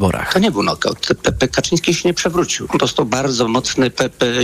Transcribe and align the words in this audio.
wyborach. 0.00 0.32
To 0.32 0.38
nie 0.38 0.50
był 0.50 0.62
knockout. 0.62 1.08
Kaczyński 1.52 1.94
się 1.94 2.08
nie 2.08 2.14
przewrócił. 2.14 2.68
Dostał 2.78 3.06
bardzo 3.06 3.48
mocny 3.48 3.90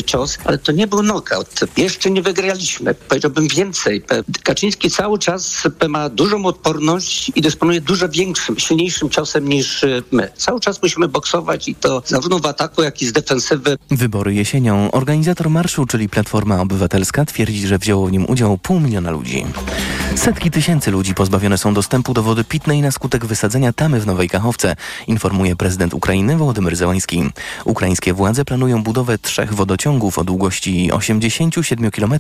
cios, 0.07 0.39
ale 0.45 0.59
to 0.59 0.73
nie 0.73 0.87
był 0.87 0.99
knockout. 0.99 1.61
Jeszcze 1.77 2.11
nie 2.11 2.23
wygraliśmy. 2.23 2.95
Powiedziałbym 2.95 3.49
więcej. 3.49 4.03
Kaczyński 4.43 4.91
cały 4.91 5.19
czas 5.19 5.63
ma 5.89 6.09
dużą 6.09 6.47
odporność 6.47 7.33
i 7.35 7.43
dysponuje 7.43 7.81
dużo 7.81 8.09
większym, 8.09 8.59
silniejszym 8.59 9.11
ciosem 9.11 9.49
niż 9.49 9.85
my. 10.11 10.29
Cały 10.37 10.61
czas 10.61 10.83
musimy 10.83 11.09
boksować 11.09 11.69
i 11.69 11.75
to 11.75 12.03
zarówno 12.07 12.39
w 12.39 12.47
ataku, 12.47 12.83
jak 12.83 13.03
i 13.03 13.07
z 13.07 13.13
defensywy. 13.13 13.79
Wybory 13.91 14.35
jesienią. 14.35 14.91
Organizator 14.91 15.51
marszu, 15.51 15.87
czyli 15.87 16.09
Platforma 16.09 16.61
Obywatelska, 16.61 17.25
twierdzi, 17.25 17.67
że 17.67 17.79
wzięło 17.79 18.07
w 18.07 18.13
nim 18.13 18.27
udział 18.29 18.59
pół 18.59 18.81
miliona 18.81 19.11
ludzi. 19.11 19.47
Setki 20.17 20.51
tysięcy 20.51 20.91
ludzi 20.91 21.15
pozbawione 21.15 21.59
są 21.59 21.75
dostępu 21.75 22.15
do 22.15 22.23
wody 22.23 22.45
pitnej 22.45 22.83
na 22.83 22.91
skutek 22.91 23.27
wysadzenia 23.27 23.73
tamy 23.73 24.01
w 24.01 24.07
Nowej 24.07 24.29
Kachowce, 24.29 24.77
informuje 25.07 25.46
prezydent 25.57 25.95
Ukrainy 25.95 26.37
Wołodymyr 26.37 26.77
Zełański. 26.77 27.23
Ukraińskie 27.65 28.13
władze 28.13 28.45
planują 28.45 28.83
budowę 28.83 29.19
trzech 29.19 29.55
wodociągów 29.55 30.19
o 30.19 30.25
długości 30.25 30.93
87 30.93 31.91
km, 31.91 32.15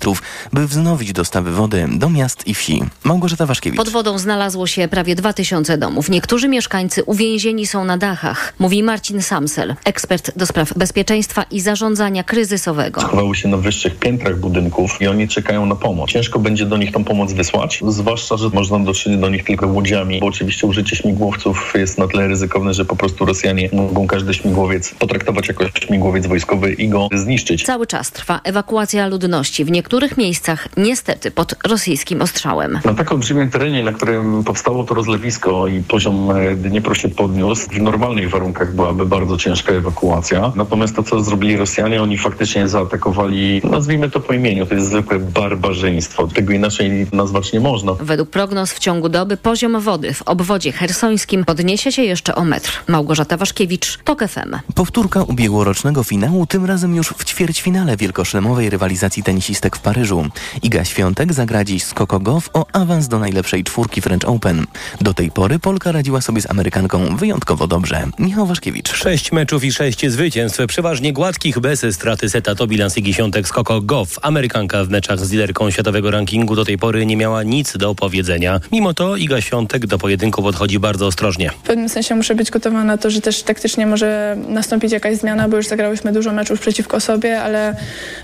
by 0.53 0.67
wznowić 0.67 1.13
dostawy 1.13 1.53
wody 1.53 1.89
do 1.91 2.11
miast 2.11 2.47
i 2.47 2.55
wsi. 2.55 2.83
Małgorzata 3.05 3.47
Waszkiewicz. 3.47 3.79
Pod 3.79 3.89
wodą 3.89 4.19
znalazło 4.19 4.67
się 4.67 4.89
prawie 4.89 5.15
2000 5.15 5.79
domów. 5.79 6.09
Niektórzy 6.09 6.49
mieszkańcy 6.49 7.05
uwięzieni 7.05 7.67
są 7.67 7.85
na 7.85 7.99
dachach, 7.99 8.55
mówi 8.59 8.83
Marcin 8.83 9.23
Samsel, 9.23 9.75
ekspert 9.85 10.39
do 10.39 10.47
spraw 10.47 10.73
bezpieczeństwa 10.77 11.43
i 11.43 11.61
zarządzania 11.61 12.25
kryzysowego. 12.25 13.01
Schowały 13.01 13.37
się 13.37 13.49
na 13.49 13.57
wyższych 13.57 13.99
piętrach 13.99 14.41
budynków 14.41 15.03
i 15.03 15.07
oni 15.07 15.29
czekają 15.29 15.67
na 15.67 15.77
pomoc. 15.77 16.11
Ciężko 16.11 16.39
będzie 16.39 16.67
do 16.67 16.77
nich 16.77 16.93
tą 16.93 17.05
pomoc 17.05 17.33
wysłać, 17.33 17.81
zwłaszcza, 17.89 18.37
że 18.37 18.49
można 18.49 18.79
dotrzeć 18.79 19.17
do 19.17 19.29
nich 19.29 19.45
tylko 19.45 19.67
łodziami, 19.67 20.21
bo 20.21 20.27
oczywiście 20.27 20.67
użycie 20.67 20.97
śmigłowców 20.97 21.73
jest 21.75 21.99
na 21.99 22.09
tyle 22.09 22.29
ryzykowne, 22.29 22.75
że 22.75 22.85
po 22.85 22.97
prostu 22.97 23.16
Rosjanie 23.25 23.69
mogą 23.73 24.07
każdy 24.07 24.35
śmigłowiec 24.35 24.95
potraktować 24.95 25.49
jako 25.49 25.65
śmigłowiec 25.81 26.27
wojskowy 26.27 26.73
i 26.73 26.89
go 26.89 27.09
zniszczyć. 27.15 27.65
Cały 27.65 27.87
czas 27.87 28.11
trwa 28.11 28.41
ewakuacja 28.45 29.07
ludności. 29.07 29.65
W 29.65 29.71
niektórych 29.71 30.17
miejscach 30.17 30.69
niestety 30.77 31.31
pod 31.31 31.55
rosyjskim 31.67 32.23
ostrzałem. 32.23 32.79
Na 32.85 32.95
tak 32.95 33.13
olbrzymim 33.13 33.51
terenie, 33.51 33.85
na 33.85 33.93
którym 33.93 34.45
powstało 34.45 34.85
to 34.85 34.95
rozlewisko 34.95 35.67
i 35.67 35.83
poziom 35.83 36.29
Dniepru 36.57 36.95
się 36.95 37.09
podniósł, 37.09 37.69
w 37.71 37.81
normalnych 37.81 38.31
warunkach 38.31 38.75
byłaby 38.75 39.07
bardzo 39.07 39.37
ciężka 39.37 39.73
ewakuacja. 39.73 40.53
Natomiast 40.57 40.97
to, 40.97 41.03
co 41.03 41.21
zrobili 41.21 41.57
Rosjanie, 41.57 42.03
oni 42.03 42.19
faktycznie 42.19 42.69
zaatakowali, 42.69 43.61
nazwijmy 43.65 44.11
to 44.11 44.21
po 44.21 44.33
imieniu, 44.33 44.67
to 44.67 44.75
jest 44.75 44.87
zwykłe 44.87 45.19
barbarzyństwo. 45.19 46.27
Tego 46.27 46.53
inaczej 46.53 47.07
nazwać 47.13 47.53
nie 47.53 47.61
można. 47.61 47.93
Według 48.01 48.31
prognoz 48.31 48.73
w 48.73 48.79
ciągu 48.79 49.09
doby 49.09 49.37
poziom 49.37 49.81
wody 49.81 50.15
w 50.15 50.23
obwodzie 50.23 50.73
hersońskim 50.73 51.45
podniesie 51.45 51.93
się 51.93 52.03
jeszcze 52.03 52.35
o 52.35 52.45
metr. 52.45 52.73
Małgorzata 52.89 53.06
Waszkiewicz, 53.15 53.99
TOK 54.05 54.29
FM. 54.29 54.57
Powtórka 54.75 55.23
ubiegłorocznego 55.23 56.05
finału, 56.05 56.47
tym 56.47 56.65
razem 56.65 56.95
już 56.95 57.09
w 57.09 57.25
ćwierćfinale 57.25 57.97
wielkoszlemowej 57.97 58.71
rywalizacji 58.71 59.23
tenisistek 59.23 59.77
w 59.77 59.81
Paryżu. 59.81 60.25
Iga 60.63 60.85
Świątek 60.85 61.33
zagra 61.33 61.65
dziś 61.65 61.85
z 61.85 61.95
Coco 61.95 62.21
Goff 62.21 62.51
o 62.53 62.67
awans 62.73 63.09
do 63.09 63.19
najlepszej 63.19 63.65
czwórki 63.65 64.01
French 64.01 64.29
Open. 64.29 64.67
Do 65.01 65.15
tej 65.15 65.31
pory 65.31 65.59
Polka 65.59 65.93
radziła 65.93 66.21
sobie 66.21 66.41
z 66.41 66.51
Amerykanką 66.51 67.17
wyjątkowo 67.17 67.67
dobrze. 67.67 68.09
Michał 68.19 68.47
Waszkiewicz. 68.47 68.95
Sześć 68.95 69.33
meczów 69.33 69.65
i 69.65 69.73
sześć 69.73 70.07
zwycięstw, 70.11 70.61
przeważnie 70.69 71.13
gładkich, 71.13 71.59
bez 71.59 71.87
straty 71.91 72.31
seta 72.31 72.55
to 72.55 72.67
bilans 72.67 72.99
Igi 72.99 73.15
Świątek 73.15 73.49
z 73.49 73.53
Coco 73.53 73.81
Goff. 73.81 74.19
Amerykanka 74.23 74.85
w 74.85 74.89
meczach 74.89 75.27
z 75.27 75.31
liderką 75.31 75.71
światowego 75.71 76.11
rankingu 76.11 76.57
do 76.57 76.65
tej 76.65 76.79
pory 76.79 77.07
nie 77.07 77.17
miała 77.17 77.43
nic 77.43 77.77
do 77.77 77.91
opowiedzenia. 77.91 78.61
Mimo 78.73 78.95
to 78.95 79.17
Iga 79.17 79.41
Świątek 79.41 79.87
do 79.87 79.99
pojedynku 79.99 80.43
podchodzi 80.43 80.79
bardzo 80.79 81.07
ostrożnie. 81.07 81.51
W 81.51 81.67
pewnym 81.67 81.89
sensie 81.89 82.15
muszę 82.15 82.35
być 82.35 82.51
gotowa 82.51 82.85
na 82.85 82.96
to, 82.99 83.11
że 83.11 83.21
też 83.21 83.43
taktycznie 83.43 83.87
może 83.87 84.37
nastąpić 84.49 84.93
jakaś 84.93 85.17
zmiana, 85.17 85.49
bo 85.49 85.57
już 85.57 85.67
zagrałyśmy 85.67 86.13
dużo 86.13 86.33
meczów 86.33 86.61
przeciwko 86.61 87.01
sobie, 87.01 87.41
ale 87.41 87.77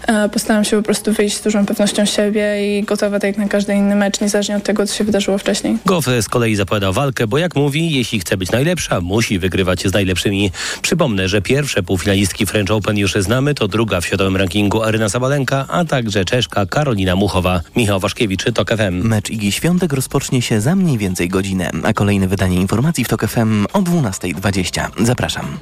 e, 0.07 0.29
postaram 0.29 0.65
się 0.65 0.77
po 0.77 0.83
prostu 0.83 1.13
wyjść 1.13 1.37
z 1.37 1.43
dużą 1.43 1.67
pewnością 1.67 2.05
siebie 2.05 2.79
i 2.79 2.83
gotowa 2.83 3.21
tak 3.21 3.29
jak 3.29 3.39
na 3.39 3.49
każdy 3.49 3.75
inny 3.75 3.95
mecz, 3.95 4.21
niezależnie 4.21 4.57
od 4.57 4.63
tego, 4.63 4.87
co 4.87 4.95
się 4.95 5.05
wydarzyło 5.05 5.39
wcześniej. 5.39 5.79
Goff 5.87 6.07
z 6.21 6.29
kolei 6.29 6.55
zapowiada 6.55 6.93
walkę, 6.93 7.27
bo 7.27 7.39
jak 7.39 7.57
mówi, 7.57 7.93
jeśli 7.93 8.21
chce 8.21 8.37
być 8.37 8.51
najlepsza, 8.51 9.01
musi 9.01 9.39
wygrywać 9.39 9.87
z 9.87 9.93
najlepszymi. 9.93 10.51
Przypomnę, 10.83 11.29
że 11.29 11.43
pierwsze 11.43 11.83
półfinalistki 11.83 12.47
French 12.47 12.71
Open 12.71 12.99
już 12.99 13.15
znamy, 13.15 13.55
to 13.55 13.69
druga 13.69 14.01
w 14.01 14.07
światowym 14.07 14.37
rankingu 14.37 14.83
Aryna 14.83 15.09
Sabalenka, 15.09 15.67
a 15.69 15.85
także 15.85 16.25
Czeszka 16.25 16.67
Karolina 16.67 17.17
Muchowa. 17.17 17.61
Michał 17.77 18.01
Waszkiewicz, 18.01 18.45
TOK 18.55 18.71
FM. 18.71 19.09
Mecz 19.09 19.31
Igi 19.31 19.53
Świątek 19.53 19.93
rozpocznie 19.93 20.43
się 20.43 20.61
za 20.61 20.77
mniej 20.77 20.99
więcej 20.99 21.29
godzinę, 21.29 21.71
a 21.83 21.93
kolejne 21.93 22.29
wydanie 22.29 22.57
informacji 22.57 23.05
w 23.05 23.09
TOK 23.09 23.27
FM 23.27 23.67
o 23.73 23.83
12.20. 23.83 24.62
Zapraszam. 25.01 25.59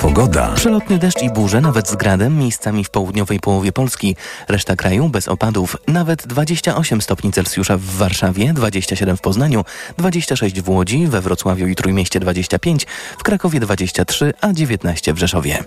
Pogoda. 0.00 0.52
Przelotny 0.54 0.98
deszcz 0.98 1.22
i 1.22 1.30
burze, 1.30 1.60
nawet 1.60 1.88
z 1.88 1.96
gradem, 1.96 2.38
miejscami 2.38 2.84
w 2.84 2.90
południowej 2.90 3.40
połowie 3.40 3.72
Polski. 3.72 4.16
Reszta 4.48 4.76
kraju 4.76 5.08
bez 5.08 5.28
opadów. 5.28 5.76
Nawet 5.88 6.26
28 6.26 7.00
stopni 7.00 7.32
Celsjusza 7.32 7.76
w 7.76 7.84
Warszawie, 7.84 8.52
27 8.52 9.16
w 9.16 9.20
Poznaniu, 9.20 9.64
26 9.98 10.60
w 10.60 10.68
Łodzi, 10.68 11.06
we 11.06 11.20
Wrocławiu 11.20 11.66
i 11.66 11.74
Trójmieście 11.74 12.20
25, 12.20 12.86
w 13.18 13.22
Krakowie 13.22 13.60
23, 13.60 14.32
a 14.40 14.52
19 14.52 15.14
w 15.14 15.18
Rzeszowie. 15.18 15.64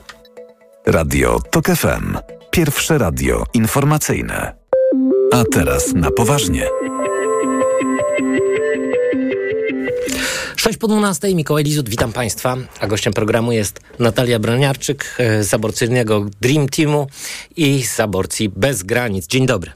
Radio 0.85 1.39
TOK 1.51 1.65
FM. 1.65 2.17
Pierwsze 2.51 2.97
radio 2.97 3.43
informacyjne. 3.53 4.53
A 5.33 5.43
teraz 5.51 5.93
na 5.93 6.11
poważnie. 6.11 6.67
6 10.67 10.79
po 10.79 10.87
12, 10.87 11.35
Mikołaj 11.35 11.63
Lizut, 11.63 11.89
witam 11.89 12.13
Państwa. 12.13 12.57
A 12.79 12.87
gościem 12.87 13.13
programu 13.13 13.51
jest 13.51 13.79
Natalia 13.99 14.39
Braniarczyk 14.39 15.17
z 15.41 15.53
aborcyjnego 15.53 16.25
Dream 16.41 16.69
Teamu 16.69 17.07
i 17.55 17.83
z 17.83 17.99
aborcji 17.99 18.49
bez 18.49 18.83
granic. 18.83 19.27
Dzień 19.27 19.45
dobry. 19.45 19.71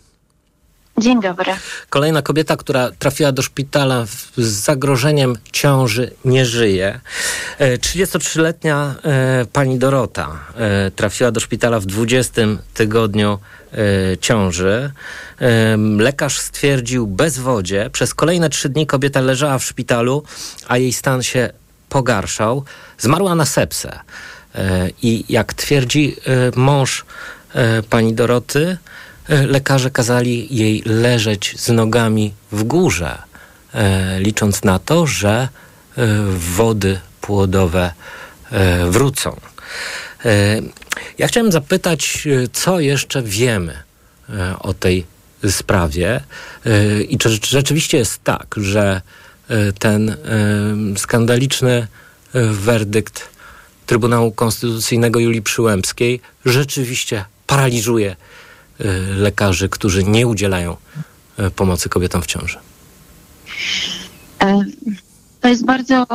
Dzień 1.01 1.21
dobry. 1.21 1.51
Kolejna 1.89 2.21
kobieta, 2.21 2.57
która 2.57 2.91
trafiła 2.99 3.31
do 3.31 3.41
szpitala 3.41 4.05
z 4.37 4.47
zagrożeniem 4.47 5.37
ciąży, 5.51 6.11
nie 6.25 6.45
żyje. 6.45 6.99
33-letnia 7.59 8.95
pani 9.53 9.79
Dorota 9.79 10.39
trafiła 10.95 11.31
do 11.31 11.39
szpitala 11.39 11.79
w 11.79 11.85
20 11.85 12.41
tygodniu 12.73 13.39
ciąży. 14.21 14.91
Lekarz 15.97 16.39
stwierdził 16.39 17.07
bezwodzie. 17.07 17.89
Przez 17.93 18.13
kolejne 18.13 18.49
trzy 18.49 18.69
dni 18.69 18.87
kobieta 18.87 19.21
leżała 19.21 19.57
w 19.57 19.63
szpitalu, 19.63 20.23
a 20.67 20.77
jej 20.77 20.93
stan 20.93 21.23
się 21.23 21.49
pogarszał. 21.89 22.63
Zmarła 22.97 23.35
na 23.35 23.45
sepsę. 23.45 23.99
I 25.01 25.25
jak 25.29 25.53
twierdzi 25.53 26.15
mąż 26.55 27.05
pani 27.89 28.13
Doroty, 28.13 28.77
lekarze 29.31 29.89
kazali 29.89 30.55
jej 30.55 30.83
leżeć 30.85 31.55
z 31.57 31.69
nogami 31.69 32.33
w 32.51 32.63
górze, 32.63 33.17
licząc 34.19 34.63
na 34.63 34.79
to, 34.79 35.07
że 35.07 35.47
wody 36.55 36.99
płodowe 37.21 37.93
wrócą. 38.89 39.39
Ja 41.17 41.27
chciałem 41.27 41.51
zapytać, 41.51 42.27
co 42.53 42.79
jeszcze 42.79 43.23
wiemy 43.23 43.83
o 44.59 44.73
tej 44.73 45.05
sprawie 45.49 46.21
i 47.09 47.17
czy 47.17 47.29
rzeczywiście 47.29 47.97
jest 47.97 48.23
tak, 48.23 48.55
że 48.57 49.01
ten 49.79 50.15
skandaliczny 50.97 51.87
werdykt 52.33 53.29
Trybunału 53.85 54.31
Konstytucyjnego 54.31 55.19
Julii 55.19 55.41
Przyłębskiej 55.41 56.21
rzeczywiście 56.45 57.25
paraliżuje 57.47 58.15
lekarzy, 59.17 59.69
którzy 59.69 60.03
nie 60.03 60.27
udzielają 60.27 60.77
pomocy 61.55 61.89
kobietom 61.89 62.21
w 62.21 62.25
ciąży? 62.25 62.57
To 65.41 65.47
jest 65.47 65.65
bardzo. 65.65 66.05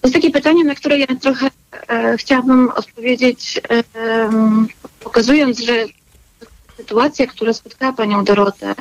To 0.00 0.08
jest 0.08 0.14
takie 0.14 0.30
pytanie, 0.30 0.64
na 0.64 0.74
które 0.74 0.98
ja 0.98 1.06
trochę 1.06 1.50
e, 1.88 2.16
chciałabym 2.16 2.70
odpowiedzieć, 2.70 3.60
e, 3.70 3.82
pokazując, 5.00 5.60
że 5.60 5.84
sytuacja, 6.76 7.26
która 7.26 7.52
spotkała 7.52 7.92
panią 7.92 8.24
Dorotę, 8.24 8.74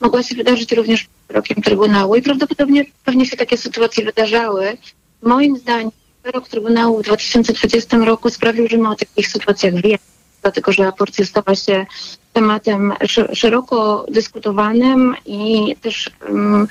mogła 0.00 0.22
się 0.22 0.34
wydarzyć 0.34 0.72
również 0.72 1.08
wyrokiem 1.28 1.62
Trybunału 1.62 2.16
i 2.16 2.22
prawdopodobnie 2.22 2.84
pewnie 3.04 3.26
się 3.26 3.36
takie 3.36 3.56
sytuacje 3.56 4.04
wydarzały. 4.04 4.76
Moim 5.22 5.56
zdaniem 5.56 5.90
wyrok 6.24 6.48
Trybunału 6.48 6.98
w 6.98 7.04
2020 7.04 7.96
roku 7.96 8.30
sprawił, 8.30 8.68
że 8.68 8.78
my 8.78 8.88
o 8.88 8.96
takich 8.96 9.28
sytuacjach 9.28 9.74
wiemy 9.74 10.09
dlatego 10.42 10.72
że 10.72 10.86
aborcja 10.86 11.24
stała 11.24 11.54
się 11.54 11.86
tematem 12.32 12.92
szeroko 13.32 14.06
dyskutowanym 14.10 15.16
i 15.26 15.76
też 15.80 16.10
um, 16.28 16.68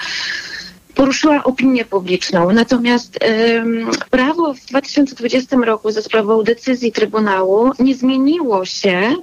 poruszyła 0.96 1.44
opinię 1.44 1.86
publiczną. 1.86 2.52
Natomiast 2.52 3.20
um, 3.56 3.90
prawo 4.10 4.54
w 4.54 4.66
2020 4.66 5.58
roku 5.58 5.92
za 5.92 6.02
sprawą 6.02 6.44
decyzji 6.44 6.92
Trybunału 6.92 7.72
nie 7.80 7.96
zmieniło 7.96 8.66
się 8.66 9.16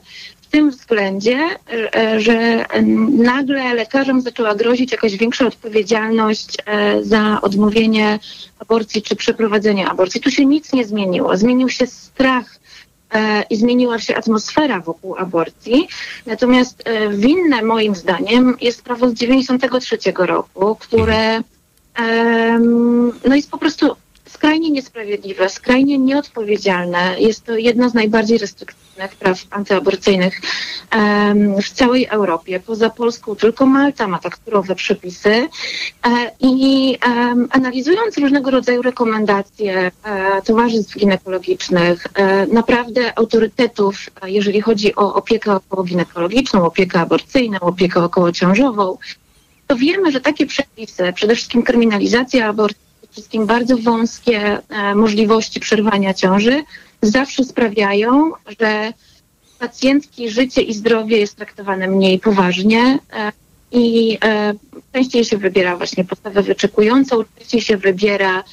w 0.47 0.51
tym 0.51 0.71
względzie, 0.71 1.39
e, 1.97 2.21
że 2.21 2.65
nagle 3.09 3.75
lekarzom 3.75 4.21
zaczęła 4.21 4.55
grozić 4.55 4.93
jakaś 4.93 5.17
większa 5.17 5.47
odpowiedzialność 5.47 6.57
e, 6.67 7.05
za 7.05 7.41
odmówienie 7.43 8.19
aborcji 8.59 9.03
czy 9.03 9.17
przeprowadzenie 9.17 9.89
aborcji. 9.89 10.21
Tu 10.21 10.31
się 10.31 10.47
nic 10.47 10.73
nie 10.73 10.85
zmieniło. 10.85 11.37
Zmienił 11.37 11.69
się 11.69 11.87
strach 11.87 12.59
i 13.51 13.57
zmieniła 13.57 13.99
się 13.99 14.17
atmosfera 14.17 14.81
wokół 14.81 15.17
aborcji. 15.17 15.89
Natomiast 16.27 16.85
winne 17.11 17.63
moim 17.63 17.95
zdaniem 17.95 18.57
jest 18.61 18.83
prawo 18.83 19.09
z 19.09 19.15
93 19.15 19.99
roku, 20.19 20.77
które 20.77 21.41
no 23.29 23.35
jest 23.37 23.51
po 23.51 23.59
prostu 23.59 23.97
skrajnie 24.37 24.71
niesprawiedliwe, 24.71 25.49
skrajnie 25.49 25.99
nieodpowiedzialne. 25.99 27.17
Jest 27.19 27.45
to 27.45 27.57
jedno 27.57 27.89
z 27.89 27.95
najbardziej 27.95 28.39
restrykcyjnych 28.39 29.15
praw 29.19 29.39
antyaborcyjnych 29.51 30.41
w 31.63 31.71
całej 31.71 32.07
Europie. 32.07 32.61
Poza 32.61 32.91
Polską 32.91 33.37
tylko 33.37 33.67
Malta 33.67 34.09
ma 34.09 34.19
tak 34.19 34.39
surowe 34.45 34.75
przepisy 34.75 35.31
e, 35.31 35.49
i 36.41 36.97
analizując 37.51 38.19
różnego 38.19 38.51
rodzaju 38.51 38.83
rekomendacje 38.83 39.91
e, 40.05 40.43
towarzystw 40.43 40.99
ginekologicznych, 40.99 42.07
e, 42.15 42.47
naprawdę 42.47 43.19
autorytetów, 43.19 43.97
jeżeli 44.27 44.61
chodzi 44.61 44.95
o 44.95 45.15
opiekę 45.15 45.55
okołoginekologiczną, 45.55 46.65
opiekę 46.65 47.01
aborcyjną, 47.01 47.61
opiekę 47.61 48.05
okołociążową, 48.05 48.99
to 49.67 49.77
wiemy, 49.77 50.13
że 50.13 50.21
takie 50.21 50.47
przepisy, 50.47 51.13
przede 51.15 51.35
wszystkim 51.35 51.63
kryminalizacja 51.63 52.49
aborcji, 52.49 52.86
wszystkim 53.17 53.47
bardzo 53.47 53.77
wąskie 53.77 54.59
e, 54.69 54.95
możliwości 54.95 55.61
przerwania 55.61 56.15
ciąży 56.15 56.63
zawsze 57.03 57.45
sprawiają, 57.45 58.33
że 58.61 58.93
pacjentki 59.59 60.31
życie 60.31 60.63
i 60.63 60.75
zdrowie 60.75 61.19
jest 61.19 61.37
traktowane 61.37 61.89
mniej 61.89 62.19
poważnie 62.19 62.99
e, 63.13 63.33
i 63.73 64.19
e, 64.25 64.55
częściej 64.93 65.25
się 65.25 65.37
wybiera 65.39 65.77
właśnie 65.77 66.05
postawę 66.05 66.43
wyczekującą, 66.43 67.25
częściej 67.39 67.61
się 67.61 67.77
wybiera 67.77 68.45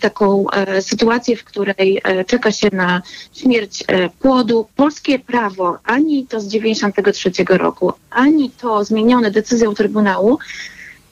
taką 0.00 0.46
sytuację, 0.80 1.36
w 1.36 1.44
której 1.44 2.02
czeka 2.26 2.52
się 2.52 2.68
na 2.72 3.02
śmierć 3.34 3.84
płodu. 4.18 4.66
Polskie 4.76 5.18
prawo, 5.18 5.78
ani 5.84 6.26
to 6.26 6.40
z 6.40 6.48
93 6.48 7.30
roku, 7.48 7.92
ani 8.10 8.50
to 8.50 8.84
zmienione 8.84 9.30
decyzją 9.30 9.74
Trybunału 9.74 10.38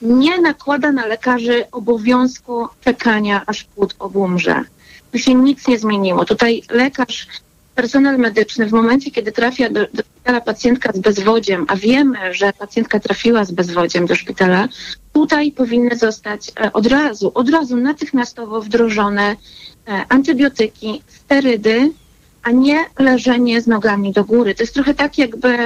nie 0.01 0.41
nakłada 0.41 0.91
na 0.91 1.05
lekarzy 1.05 1.65
obowiązku 1.71 2.67
czekania, 2.81 3.41
aż 3.45 3.63
płód 3.63 3.95
obumrze. 3.99 4.63
Tu 5.11 5.19
się 5.19 5.35
nic 5.35 5.67
nie 5.67 5.79
zmieniło. 5.79 6.25
Tutaj 6.25 6.63
lekarz, 6.69 7.27
personel 7.75 8.17
medyczny 8.17 8.65
w 8.65 8.71
momencie, 8.71 9.11
kiedy 9.11 9.31
trafia 9.31 9.69
do, 9.69 9.87
do 9.93 10.03
szpitala 10.21 10.41
pacjentka 10.41 10.91
z 10.93 10.99
bezwodziem, 10.99 11.65
a 11.67 11.75
wiemy, 11.75 12.33
że 12.33 12.53
pacjentka 12.53 12.99
trafiła 12.99 13.45
z 13.45 13.51
bezwodziem 13.51 14.05
do 14.05 14.15
szpitala, 14.15 14.67
tutaj 15.13 15.51
powinny 15.51 15.95
zostać 15.95 16.51
e, 16.59 16.73
od 16.73 16.87
razu, 16.87 17.31
od 17.33 17.49
razu 17.49 17.77
natychmiastowo 17.77 18.61
wdrożone 18.61 19.35
e, 19.87 20.05
antybiotyki, 20.09 21.03
sterydy, 21.07 21.91
a 22.43 22.51
nie 22.51 22.85
leżenie 22.99 23.61
z 23.61 23.67
nogami 23.67 24.11
do 24.11 24.23
góry. 24.23 24.55
To 24.55 24.63
jest 24.63 24.73
trochę 24.73 24.93
tak, 24.93 25.17
jakby 25.17 25.57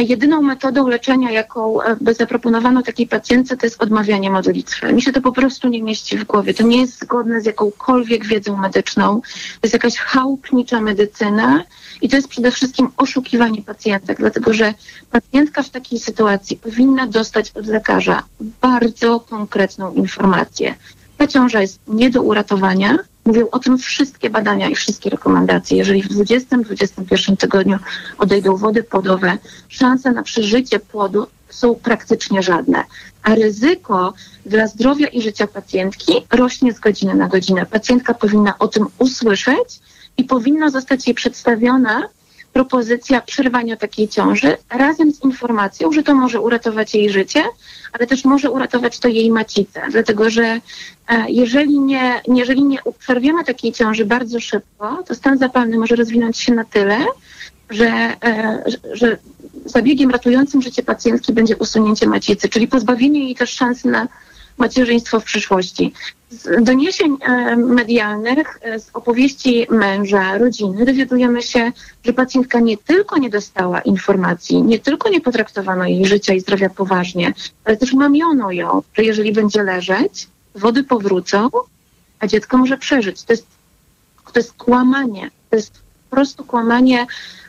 jedyną 0.00 0.42
metodą 0.42 0.88
leczenia, 0.88 1.30
jaką 1.30 1.82
e, 1.82 1.96
by 2.00 2.14
zaproponowano 2.14 2.82
takiej 2.82 3.06
pacjentce, 3.06 3.56
to 3.56 3.66
jest 3.66 3.82
odmawianie 3.82 4.30
modlitwy. 4.30 4.92
Mi 4.92 5.02
się 5.02 5.12
to 5.12 5.20
po 5.20 5.32
prostu 5.32 5.68
nie 5.68 5.82
mieści 5.82 6.18
w 6.18 6.24
głowie. 6.24 6.54
To 6.54 6.62
nie 6.62 6.80
jest 6.80 7.00
zgodne 7.00 7.40
z 7.40 7.46
jakąkolwiek 7.46 8.26
wiedzą 8.26 8.56
medyczną. 8.56 9.20
To 9.20 9.60
jest 9.62 9.72
jakaś 9.72 9.96
chałupnicza 9.96 10.80
medycyna 10.80 11.64
i 12.02 12.08
to 12.08 12.16
jest 12.16 12.28
przede 12.28 12.50
wszystkim 12.50 12.88
oszukiwanie 12.96 13.62
pacjentek, 13.62 14.18
dlatego 14.18 14.52
że 14.52 14.74
pacjentka 15.10 15.62
w 15.62 15.70
takiej 15.70 15.98
sytuacji 15.98 16.56
powinna 16.56 17.06
dostać 17.06 17.50
od 17.50 17.66
lekarza 17.66 18.22
bardzo 18.60 19.20
konkretną 19.20 19.92
informację. 19.92 20.74
Ta 21.16 21.26
ciąża 21.26 21.60
jest 21.60 21.80
nie 21.88 22.10
do 22.10 22.22
uratowania, 22.22 22.98
Mówią 23.24 23.50
o 23.50 23.58
tym 23.58 23.78
wszystkie 23.78 24.30
badania 24.30 24.68
i 24.68 24.74
wszystkie 24.74 25.10
rekomendacje. 25.10 25.76
Jeżeli 25.76 26.02
w 26.02 26.08
20-21 26.08 27.36
tygodniu 27.36 27.78
odejdą 28.18 28.56
wody 28.56 28.82
płodowe, 28.82 29.38
szanse 29.68 30.12
na 30.12 30.22
przeżycie 30.22 30.80
płodu 30.80 31.26
są 31.48 31.74
praktycznie 31.74 32.42
żadne. 32.42 32.84
A 33.22 33.34
ryzyko 33.34 34.14
dla 34.46 34.66
zdrowia 34.66 35.06
i 35.06 35.22
życia 35.22 35.46
pacjentki 35.46 36.12
rośnie 36.30 36.72
z 36.72 36.78
godziny 36.78 37.14
na 37.14 37.28
godzinę. 37.28 37.66
Pacjentka 37.66 38.14
powinna 38.14 38.58
o 38.58 38.68
tym 38.68 38.86
usłyszeć 38.98 39.80
i 40.16 40.24
powinna 40.24 40.70
zostać 40.70 41.06
jej 41.06 41.14
przedstawiona 41.14 42.08
propozycja 42.52 43.20
przerwania 43.20 43.76
takiej 43.76 44.08
ciąży 44.08 44.56
razem 44.70 45.12
z 45.12 45.24
informacją, 45.24 45.92
że 45.92 46.02
to 46.02 46.14
może 46.14 46.40
uratować 46.40 46.94
jej 46.94 47.10
życie, 47.10 47.44
ale 47.92 48.06
też 48.06 48.24
może 48.24 48.50
uratować 48.50 48.98
to 48.98 49.08
jej 49.08 49.30
macicę, 49.30 49.82
dlatego 49.90 50.30
że 50.30 50.42
e, 50.42 50.60
jeżeli 51.28 51.80
nie, 51.80 52.20
jeżeli 52.28 52.62
nie 52.62 52.78
przerwiemy 52.98 53.44
takiej 53.44 53.72
ciąży 53.72 54.04
bardzo 54.04 54.40
szybko, 54.40 55.02
to 55.06 55.14
stan 55.14 55.38
zapalny 55.38 55.78
może 55.78 55.96
rozwinąć 55.96 56.38
się 56.38 56.54
na 56.54 56.64
tyle, 56.64 56.98
że, 57.70 57.86
e, 58.24 58.64
że 58.92 59.18
zabiegiem 59.64 60.10
ratującym 60.10 60.62
życie 60.62 60.82
pacjentki 60.82 61.32
będzie 61.32 61.56
usunięcie 61.56 62.06
macicy, 62.06 62.48
czyli 62.48 62.68
pozbawienie 62.68 63.24
jej 63.24 63.34
też 63.34 63.50
szansy 63.50 63.88
na 63.88 64.08
macierzyństwo 64.58 65.20
w 65.20 65.24
przyszłości. 65.24 65.92
Z 66.30 66.64
doniesień 66.64 67.16
e, 67.20 67.56
medialnych, 67.56 68.58
e, 68.62 68.80
z 68.80 68.90
opowieści 68.94 69.66
męża, 69.70 70.38
rodziny 70.38 70.84
dowiadujemy 70.84 71.42
się, 71.42 71.72
że 72.04 72.12
pacjentka 72.12 72.60
nie 72.60 72.76
tylko 72.76 73.18
nie 73.18 73.30
dostała 73.30 73.80
informacji, 73.80 74.62
nie 74.62 74.78
tylko 74.78 75.08
nie 75.08 75.20
potraktowano 75.20 75.84
jej 75.84 76.06
życia 76.06 76.34
i 76.34 76.40
zdrowia 76.40 76.70
poważnie, 76.70 77.34
ale 77.64 77.76
też 77.76 77.92
mamiono 77.92 78.52
ją, 78.52 78.82
że 78.94 79.04
jeżeli 79.04 79.32
będzie 79.32 79.62
leżeć, 79.62 80.28
wody 80.54 80.84
powrócą, 80.84 81.50
a 82.18 82.26
dziecko 82.26 82.58
może 82.58 82.78
przeżyć. 82.78 83.22
To 83.22 83.32
jest, 83.32 83.46
to 84.32 84.40
jest 84.40 84.52
kłamanie. 84.52 85.30
To 85.50 85.56
jest 85.56 85.72
po 86.10 86.16
prostu 86.16 86.44
kłamanie 86.44 87.06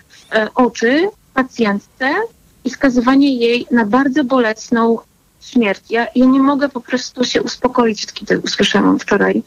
w 0.08 0.34
e, 0.34 0.48
oczy 0.56 1.10
pacjentce 1.34 2.14
i 2.66 2.70
skazywanie 2.70 3.36
jej 3.38 3.68
na 3.72 3.86
bardzo 3.86 4.24
bolesną 4.24 4.98
śmierć. 5.50 5.81
Ja, 5.90 6.07
ja 6.16 6.25
nie 6.25 6.40
mogę 6.40 6.69
po 6.69 6.81
prostu 6.81 7.24
się 7.24 7.42
uspokoić, 7.42 8.06
kiedy 8.06 8.40
usłyszałam 8.40 9.00
wczoraj, 9.00 9.44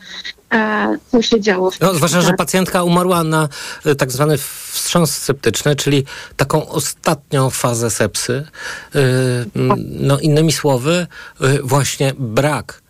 e, 0.53 0.99
co 1.11 1.23
się 1.23 1.41
działo. 1.41 1.71
No, 1.81 1.95
zwłaszcza, 1.95 2.21
że 2.21 2.33
pacjentka 2.33 2.83
umarła 2.83 3.25
na 3.25 3.49
e, 3.85 3.95
tak 3.95 4.13
zwany 4.13 4.39
wstrząs 4.71 5.17
sceptyczny, 5.17 5.77
czyli 5.77 6.05
taką 6.37 6.69
ostatnią 6.69 7.51
fazę 7.51 7.91
sepsy. 7.91 8.47
E, 8.95 9.01
no, 9.91 10.19
innymi 10.19 10.53
słowy, 10.53 11.07
e, 11.41 11.63
właśnie 11.63 12.13
brak 12.19 12.83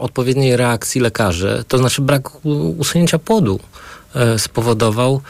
odpowiedniej 0.00 0.56
reakcji 0.56 1.00
lekarzy, 1.00 1.64
to 1.68 1.78
znaczy 1.78 2.02
brak 2.02 2.44
usunięcia 2.78 3.18
płodu 3.18 3.60
spowodował 4.38 5.20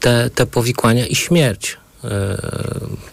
te, 0.00 0.30
te 0.30 0.46
powikłania 0.46 1.06
i 1.06 1.14
śmierć 1.14 1.76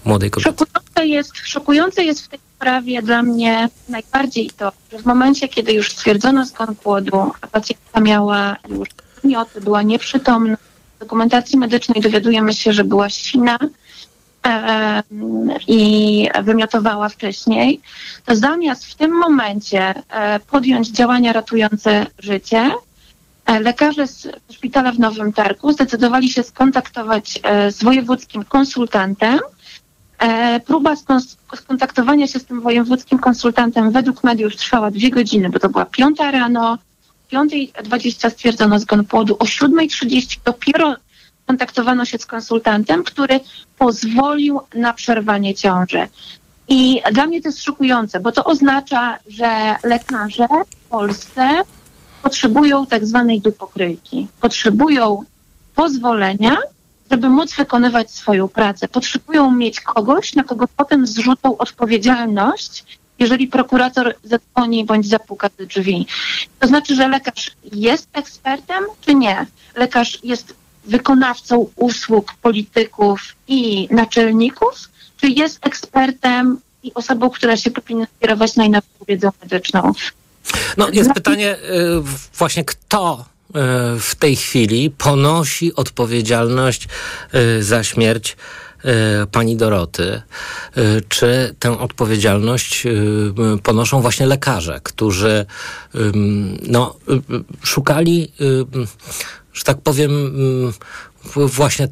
młodej 0.05 0.31
kobiety. 0.31 0.65
Szokujące 0.65 1.07
jest, 1.07 1.31
szokujące 1.35 2.03
jest 2.03 2.25
w 2.25 2.27
tej 2.27 2.39
sprawie 2.65 3.01
dla 3.01 3.23
mnie 3.23 3.69
najbardziej 3.89 4.49
to, 4.49 4.71
że 4.91 4.97
w 4.97 5.05
momencie, 5.05 5.47
kiedy 5.47 5.73
już 5.73 5.91
stwierdzono 5.91 6.45
zgon 6.45 6.75
płodu, 6.75 7.31
a 7.41 7.47
pacjentka 7.47 8.01
miała 8.01 8.55
już 8.69 8.89
mioty, 9.23 9.61
była 9.61 9.81
nieprzytomna, 9.81 10.57
w 10.95 10.99
dokumentacji 10.99 11.59
medycznej 11.59 12.01
dowiadujemy 12.01 12.53
się, 12.53 12.73
że 12.73 12.83
była 12.83 13.09
sina 13.09 13.59
i 15.67 16.29
wymiotowała 16.43 17.09
wcześniej, 17.09 17.81
to 18.25 18.35
zamiast 18.35 18.85
w 18.85 18.95
tym 18.95 19.11
momencie 19.11 19.93
e, 20.09 20.39
podjąć 20.39 20.89
działania 20.89 21.33
ratujące 21.33 22.05
życie, 22.19 22.71
e, 23.45 23.59
lekarze 23.59 24.07
z 24.07 24.27
szpitala 24.51 24.91
w 24.91 24.99
Nowym 24.99 25.33
Targu 25.33 25.71
zdecydowali 25.71 26.29
się 26.29 26.43
skontaktować 26.43 27.39
e, 27.43 27.71
z 27.71 27.83
wojewódzkim 27.83 28.43
konsultantem, 28.43 29.39
próba 30.65 30.95
skontaktowania 31.55 32.27
się 32.27 32.39
z 32.39 32.45
tym 32.45 32.61
wojewódzkim 32.61 33.19
konsultantem 33.19 33.91
według 33.91 34.23
mediów 34.23 34.55
trwała 34.55 34.91
dwie 34.91 35.09
godziny, 35.09 35.49
bo 35.49 35.59
to 35.59 35.69
była 35.69 35.85
piąta 35.85 36.31
rano, 36.31 36.77
5.20 37.31 38.29
stwierdzono 38.29 38.79
zgon 38.79 39.05
płodu, 39.05 39.35
o 39.39 39.45
7.30 39.45 40.39
dopiero 40.45 40.95
kontaktowano 41.45 42.05
się 42.05 42.17
z 42.17 42.25
konsultantem, 42.25 43.03
który 43.03 43.39
pozwolił 43.77 44.59
na 44.75 44.93
przerwanie 44.93 45.55
ciąży. 45.55 46.07
I 46.67 47.01
dla 47.11 47.25
mnie 47.25 47.41
to 47.41 47.47
jest 47.47 47.63
szokujące, 47.63 48.19
bo 48.19 48.31
to 48.31 48.43
oznacza, 48.43 49.19
że 49.27 49.75
lekarze 49.83 50.47
w 50.69 50.89
Polsce 50.89 51.61
potrzebują 52.23 52.85
tak 52.85 53.05
zwanej 53.05 53.41
dupokryjki. 53.41 54.27
Potrzebują 54.41 55.23
pozwolenia 55.75 56.57
żeby 57.11 57.29
móc 57.29 57.55
wykonywać 57.55 58.11
swoją 58.11 58.47
pracę, 58.47 58.87
potrzebują 58.87 59.51
mieć 59.51 59.79
kogoś, 59.79 60.35
na 60.35 60.43
kogo 60.43 60.65
potem 60.77 61.07
zrzucą 61.07 61.57
odpowiedzialność, 61.57 62.85
jeżeli 63.19 63.47
prokurator 63.47 64.15
zadzwoni 64.23 64.85
bądź 64.85 65.07
zapuka 65.07 65.49
do 65.57 65.65
drzwi. 65.65 66.07
To 66.59 66.67
znaczy, 66.67 66.95
że 66.95 67.07
lekarz 67.07 67.51
jest 67.73 68.07
ekspertem, 68.13 68.83
czy 69.01 69.15
nie? 69.15 69.45
Lekarz 69.75 70.19
jest 70.23 70.53
wykonawcą 70.85 71.69
usług 71.75 72.33
polityków 72.41 73.35
i 73.47 73.87
naczelników, 73.91 74.89
czy 75.17 75.27
jest 75.27 75.65
ekspertem 75.65 76.59
i 76.83 76.93
osobą, 76.93 77.29
która 77.29 77.57
się 77.57 77.71
powinna 77.71 78.07
kierować 78.19 78.55
najnowszą 78.55 78.89
wiedzą 79.07 79.29
medyczną. 79.41 79.91
No 80.77 80.89
jest 80.89 81.13
pytanie 81.13 81.55
y, 81.55 81.57
właśnie 82.37 82.65
kto 82.65 83.25
w 83.99 84.15
tej 84.19 84.35
chwili 84.35 84.91
ponosi 84.91 85.75
odpowiedzialność 85.75 86.87
y, 87.35 87.63
za 87.63 87.83
śmierć 87.83 88.37
pani 89.31 89.57
Doroty. 89.57 90.21
Czy 91.09 91.55
tę 91.59 91.79
odpowiedzialność 91.79 92.83
ponoszą 93.63 94.01
właśnie 94.01 94.25
lekarze, 94.25 94.79
którzy 94.83 95.45
no, 96.67 96.95
szukali, 97.63 98.31
że 99.53 99.63
tak 99.63 99.81
powiem, 99.81 100.11
właśnie 101.35 101.87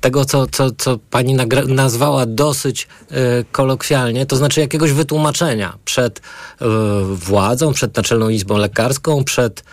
tego, 0.00 0.24
co, 0.24 0.46
co, 0.46 0.70
co 0.70 0.98
pani 1.10 1.36
nazwała 1.66 2.26
dosyć 2.26 2.88
y, 3.12 3.16
kolokwialnie, 3.52 4.26
to 4.26 4.36
znaczy 4.36 4.60
jakiegoś 4.60 4.92
wytłumaczenia 4.92 5.78
przed 5.84 6.18
y, 6.18 6.22
władzą, 7.04 7.72
przed 7.72 7.96
Naczelną 7.96 8.28
Izbą 8.28 8.56
Lekarską, 8.56 9.24
przed 9.24 9.64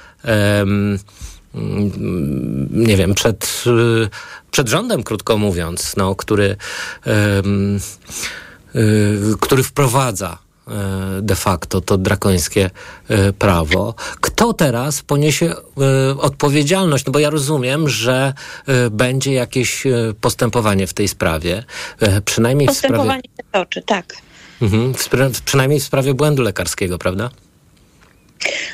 nie 2.71 2.97
wiem, 2.97 3.13
przed, 3.13 3.63
y, 3.67 4.09
przed 4.51 4.69
rządem, 4.69 5.03
krótko 5.03 5.37
mówiąc, 5.37 5.95
no, 5.97 6.15
który, 6.15 6.55
który 9.39 9.63
wprowadza 9.63 10.37
E, 10.67 11.21
de 11.21 11.35
facto 11.35 11.81
to 11.81 11.97
drakońskie 11.97 12.69
e, 13.09 13.33
prawo. 13.33 13.95
Kto 14.21 14.53
teraz 14.53 15.01
poniesie 15.01 15.45
e, 15.51 16.17
odpowiedzialność? 16.17 17.05
No 17.05 17.11
bo 17.11 17.19
ja 17.19 17.29
rozumiem, 17.29 17.89
że 17.89 18.33
będzie 18.91 19.33
jakieś 19.33 19.83
postępowanie 20.21 20.87
w 20.87 20.93
tej 20.93 21.07
sprawie. 21.07 21.63
Przynajmniej 22.25 22.67
postępowanie 22.67 23.21
w 23.21 23.31
sprawie... 23.31 23.43
się 23.43 23.51
toczy, 23.51 23.81
tak. 23.81 24.15
Mhm, 24.61 24.93
w 24.93 25.41
przynajmniej 25.45 25.79
w 25.79 25.83
sprawie 25.83 26.13
błędu 26.13 26.43
lekarskiego, 26.43 26.97
prawda? 26.97 27.29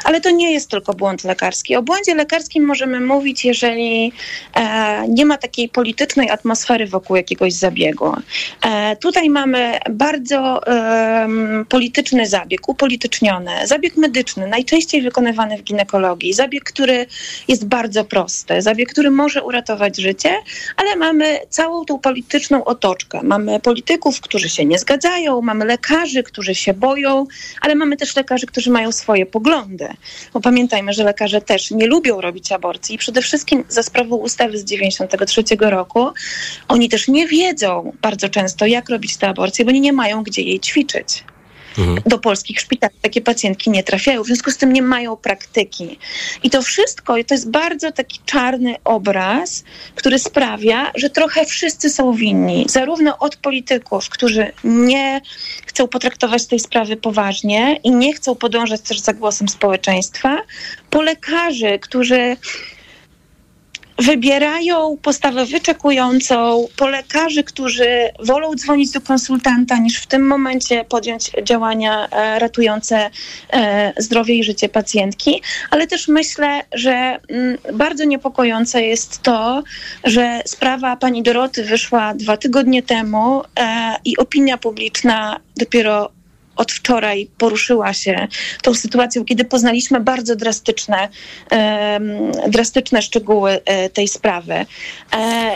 Ale 0.03 0.21
to 0.21 0.29
nie 0.31 0.53
jest 0.53 0.69
tylko 0.69 0.93
błąd 0.93 1.23
lekarski. 1.23 1.75
O 1.75 1.81
błędzie 1.81 2.15
lekarskim 2.15 2.65
możemy 2.65 2.99
mówić, 2.99 3.45
jeżeli 3.45 4.11
e, 4.55 5.07
nie 5.07 5.25
ma 5.25 5.37
takiej 5.37 5.69
politycznej 5.69 6.29
atmosfery 6.29 6.87
wokół 6.87 7.15
jakiegoś 7.15 7.53
zabiegu. 7.53 8.13
E, 8.65 8.95
tutaj 8.95 9.29
mamy 9.29 9.79
bardzo 9.89 10.67
e, 10.67 11.27
polityczny 11.69 12.27
zabieg, 12.27 12.69
upolityczniony, 12.69 13.67
zabieg 13.67 13.97
medyczny, 13.97 14.47
najczęściej 14.47 15.01
wykonywany 15.01 15.57
w 15.57 15.63
ginekologii, 15.63 16.33
zabieg, 16.33 16.63
który 16.63 17.05
jest 17.47 17.65
bardzo 17.65 18.05
prosty, 18.05 18.61
zabieg, 18.61 18.89
który 18.89 19.11
może 19.11 19.43
uratować 19.43 19.97
życie, 19.97 20.35
ale 20.77 20.95
mamy 20.95 21.39
całą 21.49 21.85
tą 21.85 21.99
polityczną 21.99 22.63
otoczkę. 22.65 23.19
Mamy 23.23 23.59
polityków, 23.59 24.21
którzy 24.21 24.49
się 24.49 24.65
nie 24.65 24.79
zgadzają, 24.79 25.41
mamy 25.41 25.65
lekarzy, 25.65 26.23
którzy 26.23 26.55
się 26.55 26.73
boją, 26.73 27.25
ale 27.61 27.75
mamy 27.75 27.97
też 27.97 28.15
lekarzy, 28.15 28.47
którzy 28.47 28.71
mają 28.71 28.91
swoje 28.91 29.25
poglądy. 29.25 29.52
Bo 30.33 30.39
pamiętajmy, 30.39 30.93
że 30.93 31.03
lekarze 31.03 31.41
też 31.41 31.71
nie 31.71 31.87
lubią 31.87 32.21
robić 32.21 32.51
aborcji. 32.51 32.95
I 32.95 32.97
przede 32.97 33.21
wszystkim 33.21 33.63
za 33.67 33.83
sprawą 33.83 34.15
ustawy 34.15 34.57
z 34.57 34.63
93 34.63 35.43
roku 35.59 36.09
oni 36.67 36.89
też 36.89 37.07
nie 37.07 37.27
wiedzą 37.27 37.91
bardzo 38.01 38.29
często, 38.29 38.65
jak 38.65 38.89
robić 38.89 39.17
te 39.17 39.27
aborcje, 39.27 39.65
bo 39.65 39.69
oni 39.69 39.81
nie 39.81 39.93
mają 39.93 40.23
gdzie 40.23 40.41
jej 40.41 40.59
ćwiczyć. 40.59 41.23
Mhm. 41.77 42.01
Do 42.05 42.19
polskich 42.19 42.59
szpitali 42.59 42.93
takie 43.01 43.21
pacjentki 43.21 43.69
nie 43.69 43.83
trafiają, 43.83 44.23
w 44.23 44.27
związku 44.27 44.51
z 44.51 44.57
tym 44.57 44.73
nie 44.73 44.81
mają 44.81 45.15
praktyki. 45.15 45.99
I 46.43 46.49
to 46.49 46.61
wszystko 46.61 47.15
to 47.27 47.33
jest 47.33 47.51
bardzo 47.51 47.91
taki 47.91 48.19
czarny 48.25 48.75
obraz, 48.83 49.63
który 49.95 50.19
sprawia, 50.19 50.91
że 50.95 51.09
trochę 51.09 51.45
wszyscy 51.45 51.89
są 51.89 52.13
winni, 52.13 52.65
zarówno 52.69 53.17
od 53.19 53.35
polityków, 53.35 54.09
którzy 54.09 54.51
nie 54.63 55.21
chcą 55.65 55.87
potraktować 55.87 56.45
tej 56.45 56.59
sprawy 56.59 56.97
poważnie 56.97 57.79
i 57.83 57.91
nie 57.91 58.13
chcą 58.13 58.35
podążać 58.35 58.81
też 58.81 58.99
za 58.99 59.13
głosem 59.13 59.49
społeczeństwa, 59.49 60.41
po 60.89 61.01
lekarzy, 61.01 61.79
którzy 61.79 62.37
wybierają 63.97 64.97
postawę 65.01 65.45
wyczekującą, 65.45 66.67
po 66.77 66.87
lekarzy, 66.87 67.43
którzy 67.43 68.09
wolą 68.19 68.55
dzwonić 68.55 68.91
do 68.91 69.01
konsultanta, 69.01 69.77
niż 69.77 69.99
w 69.99 70.07
tym 70.07 70.27
momencie 70.27 70.85
podjąć 70.85 71.31
działania 71.43 72.07
e, 72.09 72.39
ratujące 72.39 73.09
e, 73.53 73.93
zdrowie 73.97 74.35
i 74.35 74.43
życie 74.43 74.69
pacjentki, 74.69 75.41
ale 75.69 75.87
też 75.87 76.07
myślę, 76.07 76.61
że 76.71 77.19
mm, 77.29 77.57
bardzo 77.73 78.03
niepokojące 78.03 78.83
jest 78.83 79.21
to, 79.21 79.63
że 80.03 80.41
sprawa 80.45 80.95
pani 80.95 81.23
Doroty 81.23 81.63
wyszła 81.63 82.13
dwa 82.13 82.37
tygodnie 82.37 82.83
temu 82.83 83.43
e, 83.59 83.95
i 84.05 84.17
opinia 84.17 84.57
publiczna 84.57 85.39
dopiero 85.57 86.11
od 86.55 86.71
wczoraj 86.71 87.27
poruszyła 87.37 87.93
się 87.93 88.27
tą 88.61 88.73
sytuacją, 88.73 89.25
kiedy 89.25 89.45
poznaliśmy 89.45 89.99
bardzo 89.99 90.35
drastyczne, 90.35 91.09
drastyczne 92.47 93.01
szczegóły 93.01 93.59
e, 93.65 93.89
tej 93.89 94.07
sprawy. 94.07 94.53
E, 94.53 94.65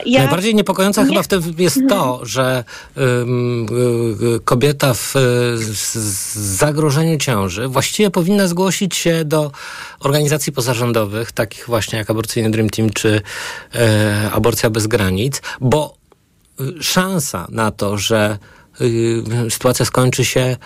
ja... 0.05 0.19
Najbardziej 0.19 0.55
niepokojące 0.55 1.01
Nie... 1.01 1.07
chyba 1.07 1.23
w 1.23 1.27
tym 1.27 1.41
jest 1.57 1.79
to, 1.89 2.09
mhm. 2.09 2.25
że 2.25 2.63
kobieta 4.45 4.93
w 4.93 5.13
zagrożeniu 6.35 7.17
ciąży 7.17 7.67
właściwie 7.67 8.09
powinna 8.11 8.47
zgłosić 8.47 8.95
się 8.95 9.25
do 9.25 9.51
organizacji 9.99 10.53
pozarządowych, 10.53 11.31
takich 11.31 11.65
właśnie 11.67 11.99
jak 11.99 12.09
Aborcyjny 12.09 12.51
Dream 12.51 12.69
Team 12.69 12.89
czy 12.89 13.21
e, 13.75 14.29
Aborcja 14.33 14.69
Bez 14.69 14.87
Granic, 14.87 15.41
bo 15.61 15.97
szansa 16.81 17.47
na 17.49 17.71
to, 17.71 17.97
że 17.97 18.37
Y, 18.37 18.56
sytuacja 19.49 19.85
skończy 19.85 20.25
się 20.25 20.57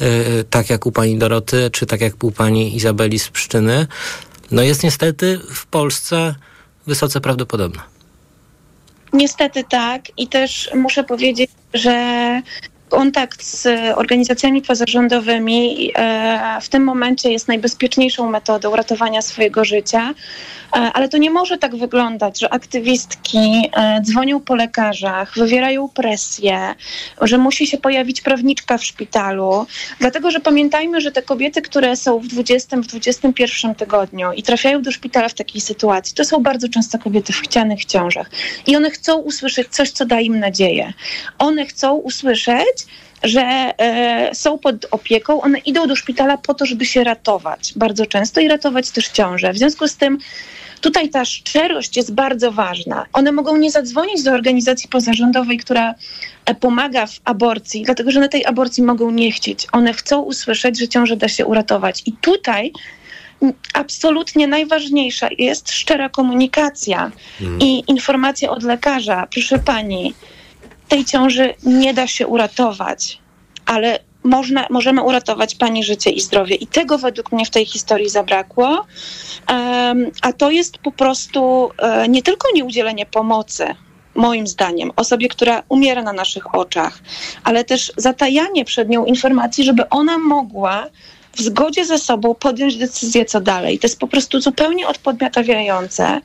y, 0.00 0.44
tak 0.50 0.70
jak 0.70 0.86
u 0.86 0.92
pani 0.92 1.18
Doroty, 1.18 1.70
czy 1.72 1.86
tak 1.86 2.00
jak 2.00 2.24
u 2.24 2.32
pani 2.32 2.76
Izabeli 2.76 3.18
z 3.18 3.28
Pszczyny, 3.28 3.86
no 4.50 4.62
jest 4.62 4.82
niestety 4.82 5.40
w 5.54 5.66
Polsce 5.66 6.34
wysoce 6.86 7.20
prawdopodobna. 7.20 7.82
Niestety 9.12 9.64
tak. 9.64 10.02
I 10.16 10.28
też 10.28 10.70
muszę 10.74 11.04
powiedzieć, 11.04 11.50
że 11.74 12.42
kontakt 12.88 13.44
z 13.44 13.66
organizacjami 13.98 14.62
pozarządowymi 14.62 15.90
e, 15.94 16.58
w 16.60 16.68
tym 16.68 16.84
momencie 16.84 17.32
jest 17.32 17.48
najbezpieczniejszą 17.48 18.30
metodą 18.30 18.76
ratowania 18.76 19.22
swojego 19.22 19.64
życia, 19.64 20.14
ale 20.70 21.08
to 21.08 21.18
nie 21.18 21.30
może 21.30 21.58
tak 21.58 21.76
wyglądać, 21.76 22.40
że 22.40 22.52
aktywistki 22.52 23.70
e, 23.72 24.00
dzwonią 24.02 24.40
po 24.40 24.54
lekarzach, 24.54 25.34
wywierają 25.36 25.88
presję, 25.88 26.74
że 27.22 27.38
musi 27.38 27.66
się 27.66 27.78
pojawić 27.78 28.20
prawniczka 28.20 28.78
w 28.78 28.84
szpitalu, 28.84 29.66
dlatego 29.98 30.30
że 30.30 30.40
pamiętajmy, 30.40 31.00
że 31.00 31.12
te 31.12 31.22
kobiety, 31.22 31.62
które 31.62 31.96
są 31.96 32.18
w 32.18 32.26
20, 32.26 32.76
w 32.76 32.86
21 32.86 33.74
tygodniu 33.74 34.32
i 34.32 34.42
trafiają 34.42 34.82
do 34.82 34.92
szpitala 34.92 35.28
w 35.28 35.34
takiej 35.34 35.60
sytuacji, 35.60 36.14
to 36.14 36.24
są 36.24 36.42
bardzo 36.42 36.68
często 36.68 36.98
kobiety 36.98 37.32
w 37.32 37.40
chcianych 37.40 37.84
ciążach 37.84 38.30
i 38.66 38.76
one 38.76 38.90
chcą 38.90 39.18
usłyszeć 39.18 39.68
coś, 39.68 39.90
co 39.90 40.06
da 40.06 40.20
im 40.20 40.38
nadzieję. 40.38 40.92
One 41.38 41.66
chcą 41.66 41.94
usłyszeć, 41.94 42.86
że 43.22 43.42
e, 43.78 44.34
są 44.34 44.58
pod 44.58 44.86
opieką, 44.90 45.40
one 45.40 45.58
idą 45.58 45.86
do 45.86 45.96
szpitala 45.96 46.38
po 46.38 46.54
to, 46.54 46.66
żeby 46.66 46.84
się 46.84 47.04
ratować 47.04 47.72
bardzo 47.76 48.06
często 48.06 48.40
i 48.40 48.48
ratować 48.48 48.90
też 48.90 49.08
ciążę. 49.08 49.52
W 49.52 49.58
związku 49.58 49.88
z 49.88 49.96
tym 49.96 50.18
tutaj 50.80 51.08
ta 51.08 51.24
szczerość 51.24 51.96
jest 51.96 52.14
bardzo 52.14 52.52
ważna. 52.52 53.06
One 53.12 53.32
mogą 53.32 53.56
nie 53.56 53.70
zadzwonić 53.70 54.22
do 54.22 54.32
organizacji 54.32 54.88
pozarządowej, 54.88 55.58
która 55.58 55.94
e, 56.44 56.54
pomaga 56.54 57.06
w 57.06 57.20
aborcji, 57.24 57.82
dlatego 57.82 58.10
że 58.10 58.20
na 58.20 58.28
tej 58.28 58.46
aborcji 58.46 58.82
mogą 58.82 59.10
nie 59.10 59.32
chcieć. 59.32 59.66
One 59.72 59.92
chcą 59.92 60.20
usłyszeć, 60.20 60.78
że 60.78 60.88
ciążę 60.88 61.16
da 61.16 61.28
się 61.28 61.46
uratować. 61.46 62.02
I 62.06 62.12
tutaj 62.12 62.72
absolutnie 63.74 64.46
najważniejsza 64.46 65.28
jest 65.38 65.72
szczera 65.72 66.08
komunikacja 66.08 67.10
mm. 67.40 67.58
i 67.60 67.84
informacja 67.86 68.50
od 68.50 68.62
lekarza. 68.62 69.28
Proszę 69.30 69.58
pani, 69.58 70.14
tej 70.88 71.04
ciąży 71.04 71.54
nie 71.62 71.94
da 71.94 72.06
się 72.06 72.26
uratować, 72.26 73.18
ale 73.66 73.98
można, 74.24 74.66
możemy 74.70 75.02
uratować 75.02 75.54
pani 75.54 75.84
życie 75.84 76.10
i 76.10 76.20
zdrowie. 76.20 76.56
I 76.56 76.66
tego 76.66 76.98
według 76.98 77.32
mnie 77.32 77.44
w 77.44 77.50
tej 77.50 77.66
historii 77.66 78.08
zabrakło. 78.08 78.86
A 80.22 80.32
to 80.32 80.50
jest 80.50 80.78
po 80.78 80.92
prostu 80.92 81.42
um, 81.42 82.12
nie 82.12 82.22
tylko 82.22 82.48
nieudzielenie 82.54 83.06
pomocy, 83.06 83.74
moim 84.14 84.46
zdaniem, 84.46 84.90
osobie, 84.96 85.28
która 85.28 85.62
umiera 85.68 86.02
na 86.02 86.12
naszych 86.12 86.54
oczach, 86.54 86.98
ale 87.44 87.64
też 87.64 87.92
zatajanie 87.96 88.64
przed 88.64 88.88
nią 88.88 89.04
informacji, 89.04 89.64
żeby 89.64 89.88
ona 89.88 90.18
mogła 90.18 90.86
w 91.32 91.42
zgodzie 91.42 91.84
ze 91.84 91.98
sobą 91.98 92.34
podjąć 92.34 92.76
decyzję, 92.76 93.24
co 93.24 93.40
dalej. 93.40 93.78
To 93.78 93.86
jest 93.86 93.98
po 93.98 94.06
prostu 94.06 94.40
zupełnie 94.40 94.88
odpodmiotawiające. 94.88 96.20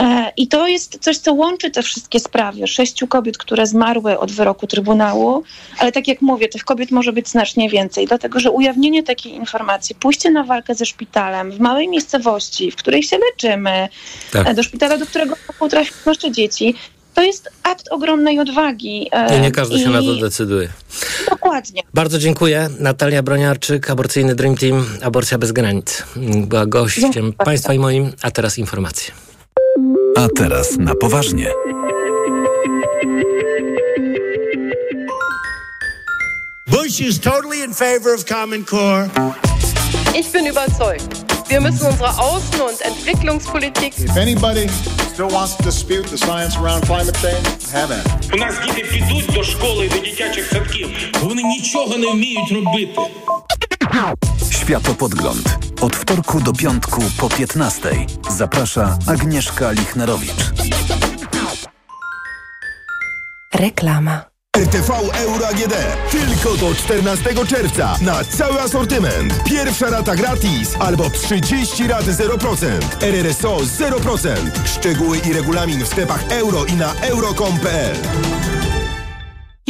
E, 0.00 0.32
I 0.36 0.48
to 0.48 0.68
jest 0.68 0.98
coś, 1.00 1.18
co 1.18 1.32
łączy 1.32 1.70
te 1.70 1.82
wszystkie 1.82 2.20
sprawy. 2.20 2.66
Sześciu 2.66 3.06
kobiet, 3.06 3.38
które 3.38 3.66
zmarły 3.66 4.18
od 4.18 4.32
wyroku 4.32 4.66
Trybunału, 4.66 5.42
ale 5.78 5.92
tak 5.92 6.08
jak 6.08 6.22
mówię, 6.22 6.48
tych 6.48 6.64
kobiet 6.64 6.90
może 6.90 7.12
być 7.12 7.28
znacznie 7.28 7.70
więcej, 7.70 8.06
dlatego 8.06 8.40
że 8.40 8.50
ujawnienie 8.50 9.02
takiej 9.02 9.34
informacji, 9.34 9.94
pójście 9.94 10.30
na 10.30 10.44
walkę 10.44 10.74
ze 10.74 10.86
szpitalem 10.86 11.50
w 11.52 11.60
małej 11.60 11.88
miejscowości, 11.88 12.70
w 12.70 12.76
której 12.76 13.02
się 13.02 13.18
leczymy, 13.30 13.88
Tak. 14.32 14.46
e, 14.48 14.54
do 14.54 14.62
szpitala, 14.62 14.98
do 14.98 15.06
którego 15.06 15.34
potrafią 15.58 15.92
nasze 16.06 16.30
dzieci, 16.32 16.74
to 17.14 17.22
jest 17.22 17.48
akt 17.62 17.88
ogromnej 17.90 18.38
odwagi. 18.38 19.08
e, 19.12 19.38
I 19.38 19.40
nie 19.40 19.50
każdy 19.50 19.78
się 19.78 19.84
i- 19.90 19.92
na 19.92 20.00
to 20.02 20.14
decyduje. 20.14 20.68
Dokładnie. 21.30 21.82
Bardzo 21.94 22.18
dziękuję. 22.18 22.68
Natalia 22.78 23.22
Broniarczyk, 23.22 23.90
Aborcyjny 23.90 24.34
Dream 24.34 24.56
Team, 24.56 24.86
Aborcja 25.02 25.38
bez 25.38 25.52
granic. 25.52 26.02
Była 26.46 26.66
gościem 26.66 27.12
bardzo. 27.12 27.44
Państwa 27.44 27.74
i 27.74 27.78
moim, 27.78 28.12
a 28.22 28.30
teraz 28.30 28.58
informacje. 28.58 29.12
A 30.16 30.28
teraz 30.28 30.78
na 30.78 30.94
poważnie. 30.94 31.52
Bush 36.66 37.00
is 37.00 37.18
totally 37.18 37.62
in 37.62 37.74
favor 37.74 38.14
of 38.14 38.24
Common 38.24 38.64
Core. 38.64 39.08
Ich 40.14 40.32
bin 40.32 40.46
überzeugt. 40.46 41.19
Wir 41.49 41.61
müssen 41.61 41.87
unsere 41.87 42.09
Außen- 42.09 42.61
und 42.61 42.81
Entwicklungspolitik 42.81 43.93
If 43.99 44.17
anybody 44.17 44.67
still 45.13 45.31
wants 45.31 45.55
to 45.57 45.63
dispute 45.63 46.09
the 46.09 46.17
science 46.17 46.57
around 46.57 46.85
climate 46.85 47.17
change, 47.21 47.45
have 47.73 47.91
at 47.91 48.05
it. 48.05 48.33
У 48.33 48.37
нас 48.37 48.55
діти 48.65 48.81
підуть 48.83 49.33
до 49.33 49.43
школи, 49.43 49.89
до 49.89 49.99
дитячих 49.99 50.45
садків. 50.47 50.89
Вони 51.21 51.43
нічого 51.43 51.97
не 51.97 52.07
вміють 52.07 52.51
робити. 52.51 53.01
Światopodgląd. 54.51 55.57
Od 55.81 55.95
wtorku 55.95 56.41
do 56.41 56.53
piątku 56.53 57.01
po 57.17 57.29
15. 57.29 57.83
Zaprasza 58.29 58.97
Agnieszka 59.07 59.71
Lichnerowicz. 59.71 60.51
Reklama. 63.53 64.28
RTV 64.70 64.90
Euro 65.14 65.46
AGD. 65.46 65.74
Tylko 66.10 66.56
do 66.56 66.74
14 66.74 67.46
czerwca. 67.46 67.96
Na 68.00 68.24
cały 68.24 68.60
asortyment. 68.60 69.44
Pierwsza 69.44 69.90
rata 69.90 70.14
gratis 70.14 70.76
albo 70.78 71.10
30 71.10 71.86
rat 71.88 72.04
0%. 72.04 72.66
RRSO 73.00 73.56
0%. 73.56 74.36
Szczegóły 74.64 75.18
i 75.18 75.32
regulamin 75.32 75.84
w 75.84 75.88
sklepach 75.88 76.24
euro 76.32 76.64
i 76.64 76.72
na 76.72 76.94
euro.com.pl. 76.94 77.96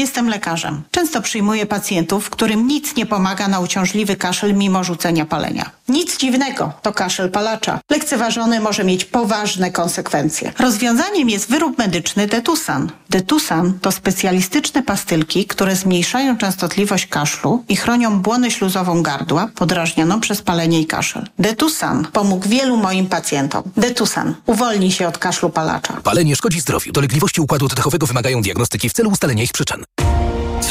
Jestem 0.00 0.28
lekarzem. 0.28 0.82
Często 0.90 1.22
przyjmuję 1.22 1.66
pacjentów, 1.66 2.30
którym 2.30 2.66
nic 2.66 2.96
nie 2.96 3.06
pomaga 3.06 3.48
na 3.48 3.60
uciążliwy 3.60 4.16
kaszel 4.16 4.54
mimo 4.54 4.84
rzucenia 4.84 5.26
palenia. 5.26 5.70
Nic 5.88 6.18
dziwnego, 6.18 6.72
to 6.82 6.92
kaszel 6.92 7.30
palacza. 7.30 7.80
Lekceważony 7.90 8.60
może 8.60 8.84
mieć 8.84 9.04
poważne 9.04 9.70
konsekwencje. 9.70 10.52
Rozwiązaniem 10.58 11.30
jest 11.30 11.50
wyrób 11.50 11.78
medyczny 11.78 12.26
Detusan. 12.26 12.90
Detusan 13.10 13.78
to 13.80 13.92
specjalistyczne 13.92 14.82
pastylki, 14.82 15.46
które 15.46 15.76
zmniejszają 15.76 16.36
częstotliwość 16.36 17.06
kaszlu 17.06 17.64
i 17.68 17.76
chronią 17.76 18.20
błonę 18.20 18.50
śluzową 18.50 19.02
gardła 19.02 19.48
podrażnioną 19.54 20.20
przez 20.20 20.42
palenie 20.42 20.80
i 20.80 20.86
kaszel. 20.86 21.26
Detusan 21.38 22.06
pomógł 22.12 22.48
wielu 22.48 22.76
moim 22.76 23.06
pacjentom. 23.06 23.62
Detusan 23.76 24.34
uwolni 24.46 24.92
się 24.92 25.08
od 25.08 25.18
kaszlu 25.18 25.50
palacza. 25.50 25.92
Palenie 26.04 26.36
szkodzi 26.36 26.60
zdrowiu. 26.60 26.92
Dolegliwości 26.92 27.40
układu 27.40 27.66
oddechowego 27.66 28.06
wymagają 28.06 28.42
diagnostyki 28.42 28.88
w 28.88 28.92
celu 28.92 29.10
ustalenia 29.10 29.42
ich 29.42 29.52
przyczyn. 29.52 29.84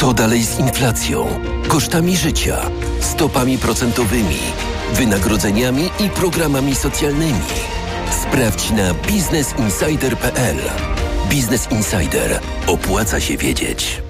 Co 0.00 0.12
dalej 0.12 0.44
z 0.44 0.58
inflacją, 0.58 1.26
kosztami 1.68 2.16
życia, 2.16 2.56
stopami 3.00 3.58
procentowymi, 3.58 4.38
wynagrodzeniami 4.94 5.90
i 6.00 6.08
programami 6.08 6.74
socjalnymi? 6.74 7.40
Sprawdź 8.22 8.70
na 8.70 8.94
biznesinsider.pl. 8.94 10.56
Biznes 11.28 11.72
Insider. 11.72 12.40
Opłaca 12.66 13.20
się 13.20 13.36
wiedzieć. 13.36 14.02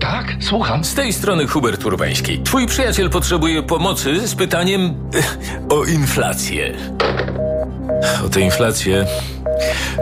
Tak, 0.00 0.36
słucham. 0.40 0.84
Z 0.84 0.94
tej 0.94 1.12
strony 1.12 1.46
Hubert 1.46 1.84
Urbański. 1.84 2.42
Twój 2.42 2.66
przyjaciel 2.66 3.10
potrzebuje 3.10 3.62
pomocy 3.62 4.28
z 4.28 4.34
pytaniem 4.34 4.94
o 5.76 5.84
inflację. 5.84 6.74
O 8.24 8.28
tę 8.28 8.40
inflację 8.40 9.06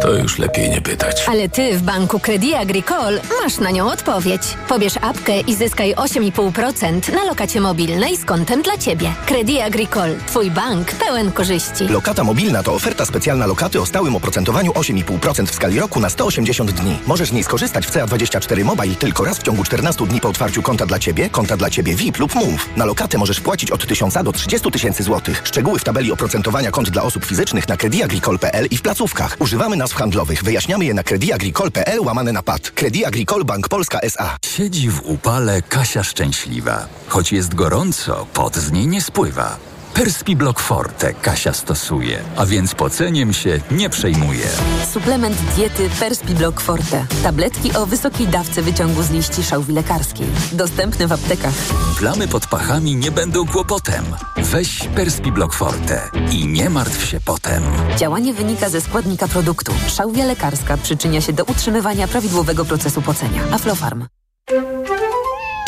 to 0.01 0.13
już 0.13 0.39
lepiej 0.39 0.71
nie 0.71 0.81
pytać. 0.81 1.25
Ale 1.29 1.49
ty 1.49 1.79
w 1.79 1.83
banku 1.83 2.21
Credit 2.21 2.55
Agricole 2.55 3.21
masz 3.43 3.59
na 3.59 3.71
nią 3.71 3.91
odpowiedź. 3.91 4.43
Pobierz 4.69 4.95
apkę 5.01 5.41
i 5.41 5.55
zyskaj 5.55 5.95
8,5% 5.95 7.15
na 7.15 7.25
lokacie 7.25 7.61
mobilnej 7.61 8.17
z 8.17 8.25
kontem 8.25 8.63
dla 8.63 8.79
ciebie. 8.79 9.13
Credit 9.27 9.61
Agricole. 9.61 10.15
Twój 10.27 10.51
bank 10.51 10.93
pełen 10.93 11.33
korzyści. 11.33 11.89
Lokata 11.89 12.25
mobilna 12.25 12.63
to 12.63 12.75
oferta 12.75 13.07
specjalna 13.07 13.47
lokaty 13.47 13.81
o 13.81 13.87
stałym 13.87 14.17
oprocentowaniu 14.17 14.73
8,5% 14.73 15.47
w 15.47 15.55
skali 15.55 15.81
roku 15.81 16.01
na 16.01 16.11
180 16.11 16.71
dni. 16.71 16.99
Możesz 17.07 17.29
z 17.29 17.33
niej 17.33 17.45
skorzystać 17.45 17.87
w 17.87 17.93
CA24 17.93 18.65
Mobile 18.65 18.95
tylko 18.95 19.25
raz 19.25 19.39
w 19.39 19.43
ciągu 19.43 19.65
14 19.65 20.07
dni 20.07 20.21
po 20.21 20.29
otwarciu 20.29 20.63
konta 20.63 20.87
dla 20.87 20.99
Ciebie, 20.99 21.31
konta 21.31 21.57
dla 21.57 21.71
Ciebie 21.71 21.95
VIP 21.95 22.19
lub 22.19 22.35
Move. 22.35 22.69
Na 22.77 22.85
lokatę 22.85 23.19
możesz 23.19 23.41
płacić 23.41 23.71
od 23.71 23.87
1000 23.87 24.15
do 24.25 24.33
30 24.33 24.71
tysięcy 24.71 25.03
złotych. 25.03 25.43
Szczegóły 25.45 25.79
w 25.79 25.85
tabeli 25.85 26.13
oprocentowania 26.13 26.71
kont 26.71 26.91
dla 26.91 27.03
osób 27.03 27.25
fizycznych 27.25 27.69
na 27.69 27.77
crediagricole.pl 27.91 28.67
i 28.71 28.77
w 28.77 28.83
placówkach. 28.83 29.37
Używamy 29.41 29.77
nazw 29.77 29.95
handlowych. 29.95 30.43
Wyjaśniamy 30.43 30.85
je 30.85 30.95
na 30.95 31.03
crediagricole.pl 31.03 32.01
łamane 32.01 32.33
na 32.33 32.43
PAD. 32.43 32.71
Credit 32.71 33.07
Bank 33.45 33.69
Polska 33.69 34.01
S.A. 34.01 34.37
Siedzi 34.47 34.91
w 34.91 35.01
upale 35.05 35.63
Kasia 35.63 36.03
szczęśliwa. 36.03 36.87
Choć 37.09 37.33
jest 37.33 37.55
gorąco, 37.55 38.27
pot 38.33 38.57
z 38.57 38.73
niej 38.73 38.87
nie 38.87 39.01
spływa. 39.01 39.57
Perspi 39.95 40.37
Block 40.37 40.61
Forte 40.61 41.15
Kasia 41.15 41.53
stosuje, 41.53 42.19
a 42.37 42.47
więc 42.47 42.75
poceniem 42.75 43.33
się 43.33 43.61
nie 43.71 43.91
przejmuje. 43.91 44.47
Suplement 44.93 45.37
diety 45.57 45.91
Perspi 46.01 46.35
Block 46.35 46.61
Forte. 46.61 47.07
Tabletki 47.23 47.73
o 47.77 47.87
wysokiej 47.87 48.29
dawce 48.29 48.63
wyciągu 48.63 49.03
z 49.03 49.11
liści 49.11 49.43
szałwi 49.43 49.73
lekarskiej. 49.73 50.27
Dostępny 50.53 51.07
w 51.07 51.13
aptekach. 51.13 51.55
Plamy 51.99 52.29
pod 52.29 52.47
pachami 52.47 52.97
nie 52.97 53.11
będą 53.11 53.47
kłopotem. 53.47 54.05
Weź 54.37 54.79
Perspi 54.79 55.33
Block 55.33 55.55
Forte 55.55 56.11
i 56.33 56.47
nie 56.47 56.71
martw 56.71 57.07
się 57.07 57.21
potem. 57.25 57.63
Działanie 57.97 58.35
wynika 58.35 58.69
ze 58.69 58.81
składnika 58.81 59.29
produktu. 59.29 59.73
Szałwia 59.89 60.25
lekarska 60.25 60.77
przyczynia 60.77 61.21
się 61.21 61.33
do 61.33 61.45
utrzymywania 61.45 62.09
prawidłowego 62.09 62.65
procesu 62.65 63.03
pocenia. 63.03 63.43
Aflofarm. 63.53 64.07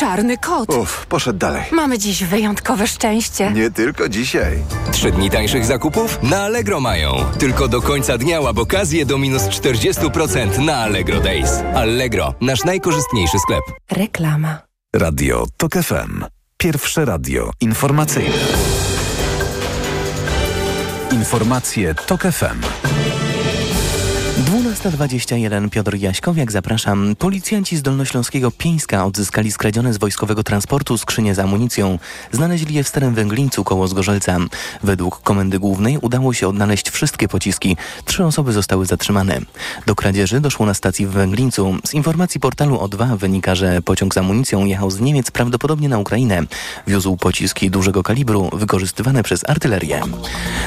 Czarny 0.02 0.38
kot. 0.38 0.68
Uff, 0.74 1.06
poszedł 1.06 1.38
dalej. 1.38 1.62
Mamy 1.72 1.98
dziś 1.98 2.24
wyjątkowe 2.24 2.86
szczęście. 2.86 3.50
Nie 3.50 3.70
tylko 3.70 4.08
dzisiaj. 4.08 4.58
Trzy 4.92 5.12
dni 5.12 5.30
tańszych 5.30 5.64
zakupów 5.64 6.18
na 6.22 6.42
Allegro 6.42 6.80
mają. 6.80 7.24
Tylko 7.38 7.68
do 7.68 7.82
końca 7.82 8.18
dnia 8.18 8.40
łap 8.40 8.58
okazję 8.58 9.06
do 9.06 9.18
minus 9.18 9.42
40% 9.42 10.58
na 10.64 10.76
Allegro 10.76 11.20
Days. 11.20 11.50
Allegro, 11.74 12.34
nasz 12.40 12.64
najkorzystniejszy 12.64 13.38
sklep. 13.38 13.62
Reklama. 13.90 14.58
Radio 14.96 15.46
TOK 15.56 15.72
FM. 15.72 16.24
Pierwsze 16.56 17.04
radio 17.04 17.50
informacyjne. 17.60 18.34
Informacje 21.12 21.94
TOK 21.94 22.22
FM. 22.22 22.60
12.21 24.82 25.70
Piotr 25.70 25.94
Jaśkowiak, 25.94 26.52
zapraszam. 26.52 27.16
Policjanci 27.18 27.76
z 27.76 27.82
Dolnośląskiego 27.82 28.50
Pieńska 28.50 29.04
odzyskali 29.04 29.52
skradzione 29.52 29.92
z 29.92 29.98
wojskowego 29.98 30.42
transportu 30.42 30.98
skrzynie 30.98 31.34
z 31.34 31.38
amunicją. 31.38 31.98
Znaleźli 32.32 32.74
je 32.74 32.84
w 32.84 32.88
Starym 32.88 33.14
Węglińcu 33.14 33.64
koło 33.64 33.88
Zgorzelca. 33.88 34.38
Według 34.82 35.22
Komendy 35.22 35.58
Głównej 35.58 35.98
udało 35.98 36.32
się 36.32 36.48
odnaleźć 36.48 36.90
wszystkie 36.90 37.28
pociski. 37.28 37.76
Trzy 38.04 38.24
osoby 38.24 38.52
zostały 38.52 38.86
zatrzymane. 38.86 39.40
Do 39.86 39.94
kradzieży 39.94 40.40
doszło 40.40 40.66
na 40.66 40.74
stacji 40.74 41.06
w 41.06 41.10
Węglińcu. 41.10 41.76
Z 41.84 41.94
informacji 41.94 42.40
portalu 42.40 42.76
O2 42.76 43.16
wynika, 43.16 43.54
że 43.54 43.82
pociąg 43.82 44.14
z 44.14 44.18
amunicją 44.18 44.64
jechał 44.64 44.90
z 44.90 45.00
Niemiec 45.00 45.30
prawdopodobnie 45.30 45.88
na 45.88 45.98
Ukrainę. 45.98 46.42
Wiózł 46.86 47.16
pociski 47.16 47.70
dużego 47.70 48.02
kalibru 48.02 48.50
wykorzystywane 48.52 49.22
przez 49.22 49.50
artylerię. 49.50 50.00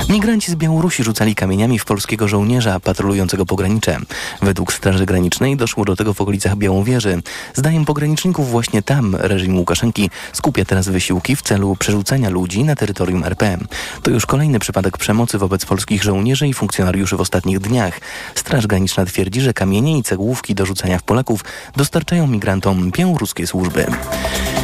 Migranci 0.09 0.51
z 0.51 0.55
Białorusi 0.55 1.03
rzucali 1.03 1.35
kamieniami 1.35 1.79
w 1.79 1.85
polskiego 1.85 2.27
żołnierza 2.27 2.79
patrolującego 2.79 3.45
pogranicze. 3.45 4.04
Według 4.41 4.73
Straży 4.73 5.05
Granicznej 5.05 5.57
doszło 5.57 5.85
do 5.85 5.95
tego 5.95 6.13
w 6.13 6.21
okolicach 6.21 6.55
Białowieży. 6.55 7.21
Zdaniem 7.53 7.85
pograniczników 7.85 8.49
właśnie 8.49 8.81
tam 8.81 9.15
reżim 9.15 9.57
Łukaszenki 9.57 10.09
skupia 10.33 10.65
teraz 10.65 10.89
wysiłki 10.89 11.35
w 11.35 11.41
celu 11.41 11.75
przerzucania 11.75 12.29
ludzi 12.29 12.63
na 12.63 12.75
terytorium 12.75 13.23
RP. 13.23 13.57
To 14.03 14.11
już 14.11 14.25
kolejny 14.25 14.59
przypadek 14.59 14.97
przemocy 14.97 15.37
wobec 15.37 15.65
polskich 15.65 16.03
żołnierzy 16.03 16.47
i 16.47 16.53
funkcjonariuszy 16.53 17.17
w 17.17 17.21
ostatnich 17.21 17.59
dniach. 17.59 17.99
Straż 18.35 18.67
Graniczna 18.67 19.05
twierdzi, 19.05 19.41
że 19.41 19.53
kamienie 19.53 19.97
i 19.97 20.03
cegłówki 20.03 20.55
do 20.55 20.65
rzucania 20.65 20.99
w 20.99 21.03
Polaków 21.03 21.43
dostarczają 21.75 22.27
migrantom 22.27 22.91
białoruskie 22.91 23.47
służby. 23.47 23.85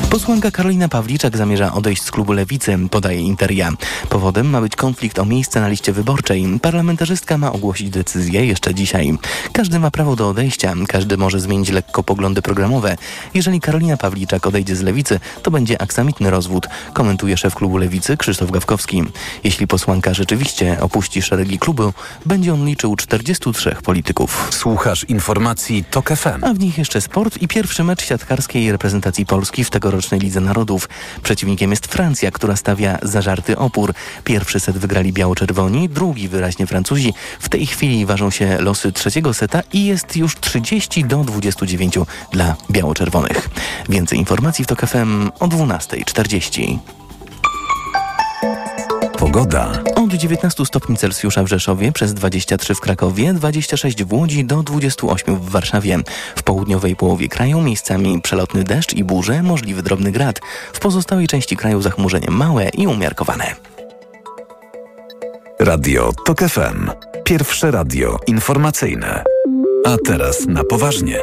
Posłanka 0.09 0.51
Karolina 0.51 0.89
Pawliczak 0.89 1.37
zamierza 1.37 1.73
odejść 1.73 2.03
z 2.03 2.11
klubu 2.11 2.33
Lewicy, 2.33 2.77
podaje 2.91 3.19
Interia. 3.19 3.71
Powodem 4.09 4.49
ma 4.49 4.61
być 4.61 4.75
konflikt 4.75 5.19
o 5.19 5.25
miejsce 5.25 5.61
na 5.61 5.67
liście 5.67 5.93
wyborczej. 5.93 6.59
Parlamentarzystka 6.61 7.37
ma 7.37 7.51
ogłosić 7.51 7.89
decyzję 7.89 8.45
jeszcze 8.45 8.75
dzisiaj. 8.75 9.17
Każdy 9.53 9.79
ma 9.79 9.91
prawo 9.91 10.15
do 10.15 10.29
odejścia, 10.29 10.73
każdy 10.87 11.17
może 11.17 11.39
zmienić 11.39 11.69
lekko 11.69 12.03
poglądy 12.03 12.41
programowe. 12.41 12.97
Jeżeli 13.33 13.59
Karolina 13.59 13.97
Pawliczak 13.97 14.47
odejdzie 14.47 14.75
z 14.75 14.81
lewicy, 14.81 15.19
to 15.43 15.51
będzie 15.51 15.81
aksamitny 15.81 16.29
rozwód, 16.29 16.67
komentuje 16.93 17.37
szef 17.37 17.55
klubu 17.55 17.77
lewicy 17.77 18.17
Krzysztof 18.17 18.51
Gawkowski. 18.51 19.03
Jeśli 19.43 19.67
posłanka 19.67 20.13
rzeczywiście 20.13 20.77
opuści 20.81 21.21
szeregi 21.21 21.59
klubu, 21.59 21.93
będzie 22.25 22.53
on 22.53 22.65
liczył 22.65 22.95
43 22.95 23.75
polityków. 23.83 24.47
Słuchasz 24.51 25.03
informacji 25.03 25.83
TOK 25.91 26.09
FM. 26.09 26.43
A 26.43 26.53
w 26.53 26.59
nich 26.59 26.77
jeszcze 26.77 27.01
sport 27.01 27.41
i 27.41 27.47
pierwszy 27.47 27.83
mecz 27.83 28.05
siatkarskiej 28.05 28.71
reprezentacji 28.71 29.25
Polski 29.25 29.63
w 29.63 29.69
tegorocznej 29.91 30.19
Lidze 30.19 30.41
Narodów. 30.41 30.89
Przeciwnikiem 31.23 31.71
jest 31.71 31.87
Francja, 31.87 32.31
która 32.31 32.55
stawia 32.55 32.97
zażarty 33.01 33.57
opór. 33.57 33.93
Pierwszy 34.23 34.59
set 34.59 34.77
wygrali 34.77 35.13
biało-czerwoni, 35.13 35.89
drugi 35.89 36.27
wyraźnie 36.27 36.67
Francuzi. 36.67 37.13
W 37.39 37.49
tej 37.49 37.65
chwili 37.65 38.05
ważą 38.05 38.29
się 38.29 38.57
losy 38.61 38.91
trzeciego 38.91 39.33
seta 39.33 39.61
i 39.73 39.85
jest 39.85 40.17
już 40.17 40.35
30 40.39 41.05
do 41.05 41.23
29 41.23 41.95
dla 42.31 42.55
biało-czerwonych. 42.71 43.49
Więcej 43.89 44.19
informacji 44.19 44.65
w 44.65 44.67
TOK 44.67 44.81
FM 44.81 45.29
o 45.39 45.47
12.40. 45.47 46.79
Pogoda. 49.21 49.71
Od 49.95 50.13
19 50.13 50.65
stopni 50.65 50.97
Celsjusza 50.97 51.43
w 51.43 51.47
Rzeszowie, 51.47 51.91
przez 51.91 52.13
23 52.13 52.75
w 52.75 52.79
Krakowie, 52.79 53.33
26 53.33 54.03
w 54.03 54.13
Łodzi 54.13 54.45
do 54.45 54.63
28 54.63 55.35
w 55.35 55.49
Warszawie. 55.49 55.99
W 56.35 56.43
południowej 56.43 56.95
połowie 56.95 57.29
kraju 57.29 57.61
miejscami 57.61 58.21
przelotny 58.21 58.63
deszcz 58.63 58.93
i 58.93 59.03
burze, 59.03 59.43
możliwy 59.43 59.83
drobny 59.83 60.11
grad. 60.11 60.39
W 60.73 60.79
pozostałej 60.79 61.27
części 61.27 61.57
kraju 61.57 61.81
zachmurzenie 61.81 62.31
małe 62.31 62.69
i 62.69 62.87
umiarkowane. 62.87 63.55
Radio 65.59 66.11
TOK 66.25 66.39
FM. 66.39 66.89
Pierwsze 67.23 67.71
radio 67.71 68.19
informacyjne. 68.27 69.23
A 69.85 69.97
teraz 70.05 70.47
na 70.47 70.63
poważnie. 70.63 71.17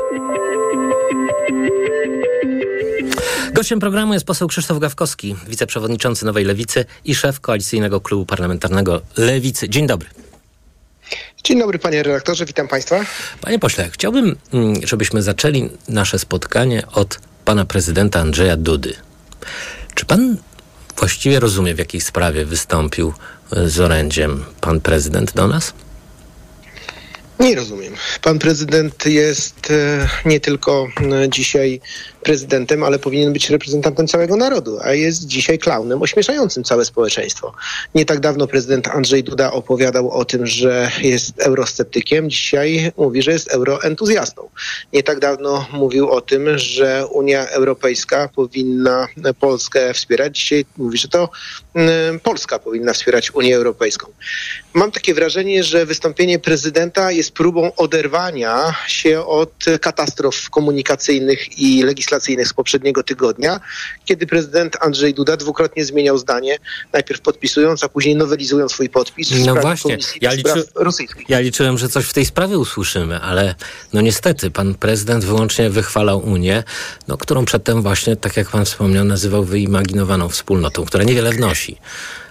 Gościem 3.58 3.80
programu 3.80 4.14
jest 4.14 4.26
poseł 4.26 4.48
Krzysztof 4.48 4.78
Gawkowski, 4.78 5.36
wiceprzewodniczący 5.48 6.26
Nowej 6.26 6.44
Lewicy 6.44 6.84
i 7.04 7.14
szef 7.14 7.40
koalicyjnego 7.40 8.00
klubu 8.00 8.26
parlamentarnego 8.26 9.00
Lewicy. 9.16 9.68
Dzień 9.68 9.86
dobry. 9.86 10.08
Dzień 11.44 11.58
dobry 11.58 11.78
panie 11.78 12.02
redaktorze, 12.02 12.44
witam 12.44 12.68
państwa. 12.68 13.00
Panie 13.40 13.58
pośle, 13.58 13.90
chciałbym, 13.92 14.36
mm, 14.52 14.86
żebyśmy 14.86 15.22
zaczęli 15.22 15.70
nasze 15.88 16.18
spotkanie 16.18 16.86
od 16.92 17.20
pana 17.44 17.64
prezydenta 17.64 18.20
Andrzeja 18.20 18.56
Dudy. 18.56 18.94
Czy 19.94 20.06
pan 20.06 20.36
właściwie 20.96 21.40
rozumie, 21.40 21.74
w 21.74 21.78
jakiej 21.78 22.00
sprawie 22.00 22.44
wystąpił 22.44 23.12
e, 23.52 23.68
z 23.68 23.80
orędziem 23.80 24.44
pan 24.60 24.80
prezydent 24.80 25.32
do 25.32 25.48
nas? 25.48 25.72
Nie 27.40 27.54
rozumiem. 27.54 27.94
Pan 28.22 28.38
prezydent 28.38 29.06
jest 29.06 29.70
e, 29.70 30.08
nie 30.24 30.40
tylko 30.40 30.88
e, 31.24 31.28
dzisiaj 31.28 31.80
prezydentem, 32.22 32.84
ale 32.84 32.98
powinien 32.98 33.32
być 33.32 33.50
reprezentantem 33.50 34.08
całego 34.08 34.36
narodu, 34.36 34.78
a 34.82 34.92
jest 34.92 35.26
dzisiaj 35.26 35.58
klaunem 35.58 36.02
ośmieszającym 36.02 36.64
całe 36.64 36.84
społeczeństwo. 36.84 37.52
Nie 37.94 38.04
tak 38.04 38.20
dawno 38.20 38.46
prezydent 38.46 38.88
Andrzej 38.88 39.24
Duda 39.24 39.52
opowiadał 39.52 40.10
o 40.10 40.24
tym, 40.24 40.46
że 40.46 40.90
jest 41.02 41.40
eurosceptykiem. 41.40 42.30
Dzisiaj 42.30 42.92
mówi, 42.96 43.22
że 43.22 43.32
jest 43.32 43.48
euroentuzjastą. 43.48 44.48
Nie 44.92 45.02
tak 45.02 45.20
dawno 45.20 45.66
mówił 45.72 46.10
o 46.10 46.20
tym, 46.20 46.58
że 46.58 47.06
Unia 47.06 47.48
Europejska 47.48 48.28
powinna 48.34 49.08
Polskę 49.40 49.94
wspierać. 49.94 50.38
Dzisiaj 50.38 50.64
mówi, 50.76 50.98
że 50.98 51.08
to 51.08 51.28
Polska 52.22 52.58
powinna 52.58 52.92
wspierać 52.92 53.34
Unię 53.34 53.56
Europejską. 53.56 54.12
Mam 54.74 54.92
takie 54.92 55.14
wrażenie, 55.14 55.64
że 55.64 55.86
wystąpienie 55.86 56.38
prezydenta 56.38 57.12
jest 57.12 57.27
próbą 57.30 57.74
oderwania 57.76 58.74
się 58.86 59.24
od 59.24 59.64
katastrof 59.80 60.50
komunikacyjnych 60.50 61.58
i 61.58 61.82
legislacyjnych 61.82 62.48
z 62.48 62.52
poprzedniego 62.52 63.02
tygodnia, 63.02 63.60
kiedy 64.04 64.26
prezydent 64.26 64.76
Andrzej 64.80 65.14
Duda 65.14 65.36
dwukrotnie 65.36 65.84
zmieniał 65.84 66.18
zdanie, 66.18 66.58
najpierw 66.92 67.20
podpisując, 67.20 67.84
a 67.84 67.88
później 67.88 68.16
nowelizując 68.16 68.72
swój 68.72 68.88
podpis. 68.88 69.30
No 69.46 69.54
właśnie, 69.54 69.98
ja, 70.20 70.32
liczy, 70.32 70.64
ja 71.28 71.40
liczyłem, 71.40 71.78
że 71.78 71.88
coś 71.88 72.04
w 72.04 72.12
tej 72.12 72.26
sprawie 72.26 72.58
usłyszymy, 72.58 73.20
ale 73.20 73.54
no 73.92 74.00
niestety 74.00 74.50
pan 74.50 74.74
prezydent 74.74 75.24
wyłącznie 75.24 75.70
wychwalał 75.70 76.18
Unię, 76.18 76.64
no, 77.08 77.16
którą 77.16 77.44
przedtem 77.44 77.82
właśnie, 77.82 78.16
tak 78.16 78.36
jak 78.36 78.48
pan 78.48 78.64
wspomniał, 78.64 79.04
nazywał 79.04 79.44
wyimaginowaną 79.44 80.28
wspólnotą, 80.28 80.84
która 80.84 81.04
niewiele 81.04 81.32
wnosi. 81.32 81.76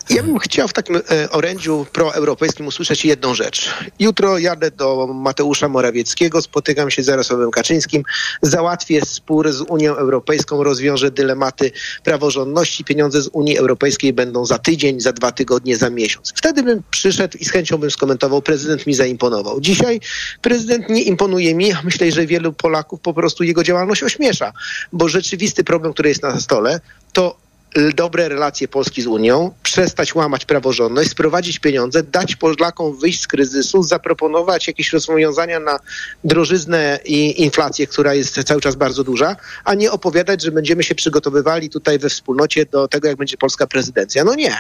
Ja 0.10 0.24
bym 0.24 0.40
chciał 0.40 0.68
w 0.68 0.74
takim 0.74 0.96
e, 0.96 1.30
orędziu 1.30 1.86
proeuropejskim 1.94 2.68
usłyszeć 2.68 3.06
jedną 3.06 3.36
rzecz. 3.36 3.70
Jutro 4.00 4.38
jadę 4.38 4.72
do 4.72 5.08
Mateusza 5.08 5.68
Morawieckiego, 5.70 6.42
spotykam 6.42 6.92
się 6.92 7.04
z 7.04 7.08
Jarosławem 7.08 7.52
Kaczyńskim, 7.52 8.04
załatwię 8.42 9.06
spór 9.06 9.54
z 9.54 9.62
Unią 9.62 9.96
Europejską, 9.96 10.64
rozwiążę 10.64 11.12
dylematy 11.12 11.72
praworządności. 12.04 12.84
Pieniądze 12.84 13.22
z 13.22 13.28
Unii 13.28 13.58
Europejskiej 13.58 14.14
będą 14.14 14.46
za 14.46 14.58
tydzień, 14.58 15.00
za 15.00 15.14
dwa 15.14 15.32
tygodnie, 15.32 15.78
za 15.78 15.90
miesiąc. 15.90 16.34
Wtedy 16.36 16.64
bym 16.64 16.84
przyszedł 16.92 17.38
i 17.38 17.46
z 17.46 17.52
chęcią 17.52 17.78
bym 17.78 17.92
skomentował. 17.92 18.42
Prezydent 18.42 18.88
mi 18.88 18.94
zaimponował. 18.94 19.62
Dzisiaj 19.62 20.00
prezydent 20.42 20.90
nie 20.90 21.02
imponuje 21.02 21.56
mi, 21.56 21.72
myślę, 21.84 22.12
że 22.12 22.26
wielu 22.26 22.54
Polaków 22.54 23.00
po 23.00 23.14
prostu 23.14 23.44
jego 23.44 23.64
działalność 23.64 24.04
ośmiesza, 24.04 24.54
bo 24.94 25.10
rzeczywisty 25.10 25.64
problem, 25.64 25.94
który 25.94 26.10
jest 26.10 26.24
na 26.24 26.40
stole, 26.40 26.80
to 27.14 27.47
dobre 27.96 28.30
relacje 28.30 28.68
Polski 28.68 29.02
z 29.02 29.08
Unią, 29.08 29.52
przestać 29.64 30.16
łamać 30.16 30.46
praworządność, 30.46 31.10
sprowadzić 31.10 31.60
pieniądze, 31.60 32.04
dać 32.04 32.36
Polakom 32.36 32.98
wyjść 32.98 33.22
z 33.22 33.28
kryzysu, 33.28 33.84
zaproponować 33.84 34.68
jakieś 34.68 34.94
rozwiązania 34.94 35.60
na 35.60 35.80
drożyznę 36.24 37.00
i 37.06 37.42
inflację, 37.42 37.88
która 37.88 38.14
jest 38.14 38.44
cały 38.44 38.62
czas 38.62 38.76
bardzo 38.76 39.04
duża, 39.04 39.36
a 39.64 39.74
nie 39.74 39.92
opowiadać, 39.92 40.44
że 40.44 40.52
będziemy 40.52 40.84
się 40.84 40.96
przygotowywali 40.96 41.70
tutaj 41.70 42.00
we 42.00 42.10
wspólnocie 42.10 42.66
do 42.66 42.88
tego, 42.88 43.08
jak 43.08 43.18
będzie 43.18 43.38
polska 43.38 43.68
prezydencja. 43.68 44.24
No 44.24 44.36
nie. 44.36 44.56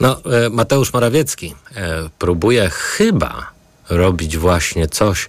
No, 0.00 0.20
e, 0.24 0.50
Mateusz 0.50 0.92
Morawiecki 0.92 1.54
e, 1.76 2.08
próbuje 2.18 2.70
chyba 2.70 3.50
robić 3.90 4.36
właśnie 4.36 4.88
coś 4.88 5.28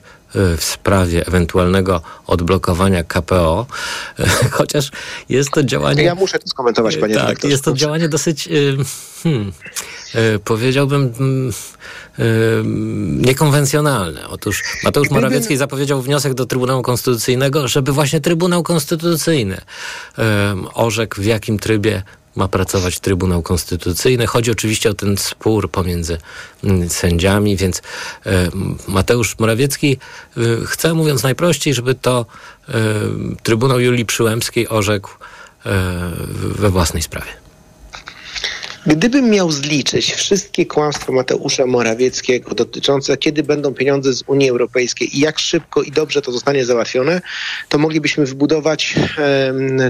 w 0.58 0.64
sprawie 0.64 1.28
ewentualnego 1.28 2.02
odblokowania 2.28 3.04
KPO, 3.04 3.66
chociaż 4.52 4.92
jest 5.30 5.52
to 5.52 5.64
działanie... 5.64 6.04
Ja 6.04 6.16
muszę 6.16 6.40
to 6.40 6.48
skomentować, 6.48 6.98
panie 6.98 7.14
Tak, 7.14 7.24
redaktorze. 7.24 7.52
jest 7.52 7.64
to 7.64 7.74
działanie 7.74 8.10
dosyć, 8.10 8.48
e, 8.48 8.52
hmm, 9.24 9.52
powiedziałbym, 10.44 11.14
niekonwencjonalne. 13.18 14.28
Otóż 14.28 14.64
Mateusz 14.84 15.10
Morawiecki 15.10 15.58
zapowiedział 15.58 16.02
wniosek 16.02 16.34
do 16.34 16.46
Trybunału 16.46 16.82
Konstytucyjnego, 16.82 17.68
żeby 17.68 17.92
właśnie 17.92 18.22
Trybunał 18.22 18.64
Konstytucyjny 18.64 19.62
orzekł, 20.74 21.22
w 21.22 21.26
jakim 21.26 21.60
trybie 21.60 22.04
ma 22.36 22.48
pracować 22.48 23.00
Trybunał 23.00 23.42
Konstytucyjny. 23.42 24.28
Chodzi 24.28 24.52
oczywiście 24.52 24.90
o 24.90 24.94
ten 24.94 25.18
spór 25.18 25.72
pomiędzy 25.72 26.18
mm, 26.64 26.90
sędziami, 26.90 27.58
więc 27.58 27.82
e, 28.26 28.50
Mateusz 28.88 29.40
Morawiecki 29.40 29.98
e, 30.38 30.42
chce, 30.66 30.94
mówiąc 30.94 31.24
najprościej, 31.24 31.74
żeby 31.74 31.96
to 31.96 32.26
e, 32.70 32.74
Trybunał 33.44 33.80
Julii 33.80 34.06
Przyłębskiej 34.06 34.68
orzekł 34.70 35.10
we 36.56 36.70
własnej 36.70 37.02
sprawie. 37.02 37.45
Gdybym 38.88 39.30
miał 39.30 39.52
zliczyć 39.52 40.14
wszystkie 40.14 40.66
kłamstwa 40.66 41.12
Mateusza 41.12 41.66
Morawieckiego 41.66 42.56
dotyczące, 42.56 43.18
kiedy 43.18 43.44
będą 43.44 43.74
pieniądze 43.74 44.14
z 44.14 44.24
Unii 44.28 44.50
Europejskiej 44.50 45.18
i 45.18 45.20
jak 45.20 45.40
szybko 45.40 45.82
i 45.82 45.92
dobrze 45.92 46.22
to 46.22 46.32
zostanie 46.32 46.66
załatwione, 46.66 47.22
to 47.70 47.78
moglibyśmy 47.78 48.26
wybudować 48.26 48.96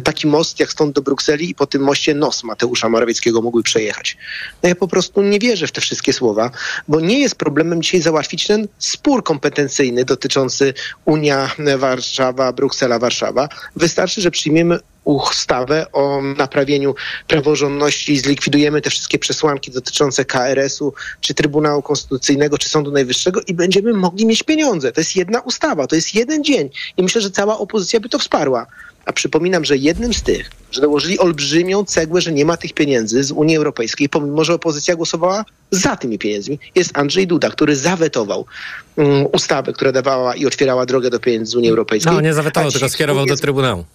taki 0.04 0.28
most 0.28 0.60
jak 0.60 0.72
stąd 0.72 0.96
do 0.96 1.02
Brukseli 1.02 1.50
i 1.50 1.56
po 1.56 1.68
tym 1.68 1.82
moście 1.82 2.14
nos 2.14 2.44
Mateusza 2.44 2.90
Morawieckiego 2.90 3.42
mógłby 3.42 3.64
przejechać. 3.64 4.18
No 4.64 4.70
ja 4.70 4.76
po 4.76 4.88
prostu 4.88 5.22
nie 5.22 5.40
wierzę 5.40 5.68
w 5.68 5.72
te 5.72 5.82
wszystkie 5.82 6.14
słowa, 6.14 6.52
bo 6.88 7.00
nie 7.00 7.20
jest 7.20 7.36
problemem 7.36 7.82
dzisiaj 7.82 8.02
załatwić 8.02 8.48
ten 8.48 8.68
spór 8.80 9.24
kompetencyjny 9.24 10.06
dotyczący 10.06 10.74
Unia 11.06 11.52
Warszawa, 11.78 12.54
Bruksela, 12.54 13.00
Warszawa. 13.00 13.50
Wystarczy, 13.76 14.22
że 14.22 14.32
przyjmiemy 14.32 14.80
ustawę 15.06 15.92
o 15.92 16.22
naprawieniu 16.22 16.96
praworządności 17.28 18.14
i 18.14 18.18
zlikwidujemy 18.20 18.82
te 18.82 18.90
wszystkie 18.90 19.20
przesłanki 19.20 19.72
dotyczące 19.72 20.26
KRS-u, 20.26 20.94
czy 21.22 21.34
Trybunału 21.34 21.82
Konstytucyjnego, 21.82 22.58
czy 22.58 22.70
Sądu 22.70 22.92
Najwyższego 22.92 23.42
i 23.48 23.54
będziemy 23.54 23.94
mogli 23.94 24.26
mieć 24.26 24.44
pieniądze. 24.44 24.92
To 24.92 25.02
jest 25.02 25.16
jedna 25.16 25.40
ustawa, 25.40 25.88
to 25.88 25.96
jest 25.96 26.16
jeden 26.16 26.44
dzień 26.44 26.70
i 26.98 27.04
myślę, 27.04 27.22
że 27.22 27.32
cała 27.32 27.58
opozycja 27.58 28.00
by 28.00 28.10
to 28.10 28.20
wsparła. 28.20 28.66
A 29.06 29.14
przypominam, 29.14 29.66
że 29.66 29.78
jednym 29.78 30.14
z 30.14 30.22
tych, 30.24 30.52
że 30.72 30.82
dołożyli 30.82 31.20
olbrzymią 31.20 31.86
cegłę, 31.86 32.22
że 32.22 32.32
nie 32.32 32.46
ma 32.46 32.58
tych 32.58 32.74
pieniędzy 32.74 33.24
z 33.24 33.32
Unii 33.32 33.58
Europejskiej, 33.58 34.10
pomimo 34.10 34.44
że 34.44 34.54
opozycja 34.54 34.96
głosowała 34.96 35.46
za 35.72 35.96
tymi 35.96 36.20
pieniędzmi, 36.20 36.60
jest 36.76 36.98
Andrzej 36.98 37.28
Duda, 37.28 37.50
który 37.50 37.76
zawetował 37.76 38.46
um, 38.96 39.26
ustawę, 39.34 39.74
która 39.74 39.92
dawała 39.92 40.36
i 40.36 40.46
otwierała 40.46 40.86
drogę 40.86 41.10
do 41.10 41.20
pieniędzy 41.20 41.52
z 41.52 41.56
Unii 41.56 41.70
Europejskiej. 41.70 42.14
No, 42.14 42.22
nie 42.22 42.34
zawetował, 42.34 42.72
tylko 42.72 42.90
skierował 42.90 43.26
do 43.26 43.34
jest- 43.34 43.42
Trybunału. 43.42 43.86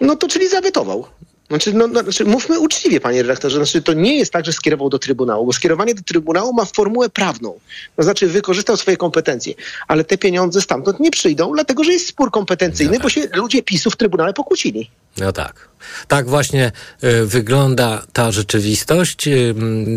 No 0.00 0.16
to 0.16 0.28
czyli 0.28 0.48
zawetował. 0.48 1.06
Znaczy, 1.48 1.72
no, 1.72 1.86
no, 1.86 2.02
znaczy, 2.02 2.24
mówmy 2.24 2.60
uczciwie, 2.60 3.00
panie 3.00 3.22
redaktorze. 3.22 3.56
Znaczy, 3.56 3.82
to 3.82 3.92
nie 3.92 4.18
jest 4.18 4.32
tak, 4.32 4.46
że 4.46 4.52
skierował 4.52 4.88
do 4.88 4.98
Trybunału, 4.98 5.46
bo 5.46 5.52
skierowanie 5.52 5.94
do 5.94 6.02
Trybunału 6.02 6.52
ma 6.52 6.64
formułę 6.64 7.08
prawną. 7.08 7.58
To 7.96 8.02
znaczy, 8.02 8.26
wykorzystał 8.26 8.76
swoje 8.76 8.96
kompetencje, 8.96 9.54
ale 9.88 10.04
te 10.04 10.18
pieniądze 10.18 10.60
stamtąd 10.60 11.00
nie 11.00 11.10
przyjdą, 11.10 11.52
dlatego 11.54 11.84
że 11.84 11.92
jest 11.92 12.06
spór 12.06 12.30
kompetencyjny, 12.30 12.98
bo 12.98 13.08
się 13.08 13.28
ludzie 13.34 13.62
PiSu 13.62 13.90
w 13.90 13.96
Trybunale 13.96 14.32
pokłócili. 14.32 14.90
No 15.16 15.32
tak. 15.32 15.68
Tak 16.08 16.28
właśnie 16.28 16.72
y, 17.04 17.26
wygląda 17.26 18.02
ta 18.12 18.32
rzeczywistość. 18.32 19.28
Y, 19.28 19.54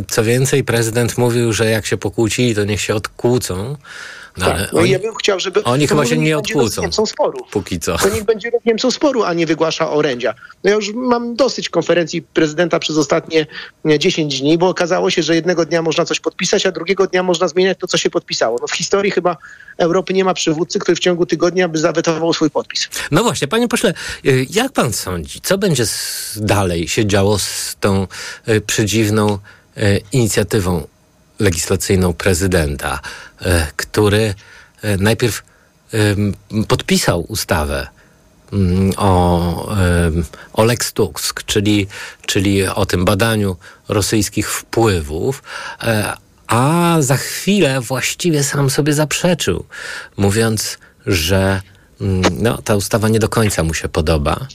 co 0.10 0.24
więcej, 0.24 0.64
prezydent 0.64 1.18
mówił, 1.18 1.54
że 1.54 1.70
jak 1.70 1.86
się 1.86 1.98
pokłócili, 1.98 2.56
to 2.56 2.66
niech 2.66 2.82
się 2.82 2.96
odkłócą. 2.96 3.76
No, 4.38 4.46
tak, 4.46 4.74
no 4.74 4.80
oni, 4.80 4.90
ja 4.90 5.00
bym 5.00 5.16
chciał, 5.16 5.40
żeby... 5.40 5.64
Oni 5.64 5.88
chyba 5.88 6.06
się 6.06 6.18
nie 6.18 6.38
odkłócą. 6.38 7.06
Sporu. 7.06 7.40
Póki 7.52 7.80
co. 7.80 7.98
To 7.98 8.10
niech 8.10 8.24
będzie 8.24 8.52
Niemcom 8.66 8.92
sporu, 8.92 9.24
a 9.24 9.34
nie 9.34 9.46
wygłasza 9.46 9.92
orędzia. 9.92 10.34
No 10.64 10.70
ja 10.70 10.76
już 10.76 10.94
mam 10.94 11.36
dosyć 11.36 11.70
konferencji 11.70 12.22
prezydenta 12.22 12.80
przez 12.80 12.98
ostatnie 12.98 13.48
10 14.00 14.42
dni, 14.42 14.58
bo 14.58 14.70
okazało 14.70 15.10
się, 15.10 15.24
że 15.24 15.36
jednego 15.36 15.66
dnia 15.66 15.82
można 15.82 16.06
coś 16.06 16.20
podpisać, 16.20 16.66
a 16.66 16.72
drugiego 16.72 17.08
dnia 17.08 17.24
można 17.24 17.48
zmieniać 17.48 17.78
to, 17.78 17.88
co 17.88 17.98
się 17.98 18.10
podpisało. 18.10 18.58
No 18.62 18.68
w 18.68 18.76
historii 18.76 19.12
chyba 19.12 19.38
Europy 19.78 20.14
nie 20.14 20.24
ma 20.24 20.34
przywódcy, 20.34 20.80
który 20.80 20.96
w 20.96 21.00
ciągu 21.00 21.26
tygodnia 21.26 21.68
by 21.68 21.78
zawetował 21.78 22.34
swój 22.34 22.50
podpis. 22.50 22.90
No 23.12 23.24
właśnie, 23.24 23.48
panie 23.48 23.68
pośle, 23.68 23.94
y, 24.26 24.46
jak 24.50 24.72
pan 24.72 24.94
sądzi, 24.94 25.42
co 25.42 25.58
będzie 25.58 25.84
dalej 26.36 26.88
się 26.88 27.06
działo 27.06 27.40
z 27.40 27.78
tą 27.80 28.08
y, 28.48 28.62
przedziwną 28.62 29.38
y, 29.78 30.02
inicjatywą 30.12 30.88
legislacyjną 31.40 32.14
prezydenta, 32.14 33.00
e, 33.42 33.68
który 33.76 34.34
e, 34.82 34.98
najpierw 34.98 35.44
podpisał 36.68 37.22
ustawę 37.22 37.88
mm, 38.54 38.92
o, 38.98 39.76
o 40.54 40.64
Lex 40.64 40.94
Tusk, 40.94 41.44
czyli, 41.44 41.88
czyli 42.26 42.68
o 42.68 42.86
tym 42.86 43.06
badaniu 43.06 43.58
rosyjskich 43.88 44.52
wpływów, 44.52 45.44
e, 45.84 46.14
a 46.48 46.98
za 47.00 47.18
chwilę 47.18 47.82
właściwie 47.82 48.44
sam 48.44 48.70
sobie 48.70 48.94
zaprzeczył, 48.94 49.66
mówiąc, 50.18 50.78
że 51.06 51.62
mm, 52.02 52.22
no, 52.32 52.62
ta 52.62 52.76
ustawa 52.76 53.10
nie 53.10 53.20
do 53.20 53.30
końca 53.30 53.64
mu 53.64 53.74
się 53.74 53.90
podoba 53.90 54.48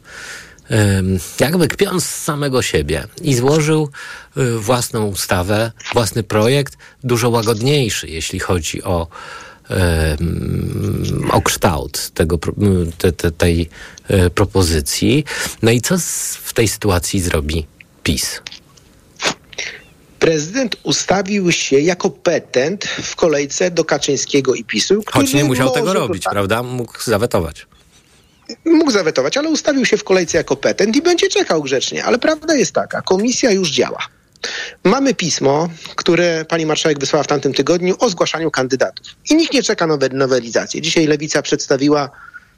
jakby 1.41 1.69
kpiąc 1.69 2.05
z 2.05 2.23
samego 2.23 2.63
siebie 2.63 3.07
i 3.23 3.35
złożył 3.35 3.91
y, 4.37 4.59
własną 4.59 5.07
ustawę, 5.07 5.73
własny 5.93 6.23
projekt, 6.23 6.77
dużo 7.05 7.31
łagodniejszy, 7.31 8.09
jeśli 8.09 8.39
chodzi 8.39 8.83
o, 8.83 9.07
o 11.31 11.43
kształt 11.43 12.11
tego, 12.15 12.39
te, 12.99 13.13
te, 13.13 13.31
tej 13.31 13.69
e, 14.09 14.31
propozycji. 14.31 15.25
No 15.63 15.71
i 15.71 15.81
co 15.81 15.95
w 16.43 16.53
tej 16.53 16.69
sytuacji 16.69 17.21
zrobi 17.21 17.67
PiS? 18.03 18.41
prezydent 20.19 20.77
ustawił 20.83 21.53
się 21.53 21.81
jako 21.81 22.11
petent 22.11 22.85
w 22.85 23.17
kolejce 23.17 23.71
do 23.71 23.85
Kaczyńskiego 23.85 24.55
i 24.55 24.65
PiSu. 24.65 25.03
Choć 25.07 25.35
nie 25.35 25.45
musiał 25.45 25.71
tego 25.71 25.93
robić, 25.93 26.25
prawda? 26.31 26.63
Mógł 26.63 27.03
zawetować 27.05 27.67
mógł 28.65 28.91
zawetować, 28.91 29.37
ale 29.37 29.49
ustawił 29.49 29.85
się 29.85 29.97
w 29.97 30.05
kolejce 30.05 30.39
jako 30.39 30.57
petent 30.57 30.97
i 30.97 31.03
będzie 31.03 31.29
czekał 31.29 31.63
grzecznie. 31.63 32.05
Ale 32.05 32.19
prawda 32.19 32.55
jest 32.55 32.73
taka, 32.73 33.03
komisja 33.03 33.51
już 33.51 33.71
działa. 33.71 33.99
Mamy 34.85 35.15
pismo, 35.15 35.69
które 35.97 36.45
pani 36.45 36.67
marszałek 36.67 36.99
wysłała 36.99 37.23
w 37.23 37.27
tamtym 37.27 37.55
tygodniu 37.55 37.97
o 37.99 38.11
zgłaszaniu 38.11 38.51
kandydatów. 38.51 39.07
I 39.31 39.35
nikt 39.35 39.53
nie 39.53 39.63
czeka 39.63 39.87
na 39.87 39.99
nowelizację. 40.13 40.81
Dzisiaj 40.81 41.07
Lewica 41.07 41.43
przedstawiła 41.43 42.11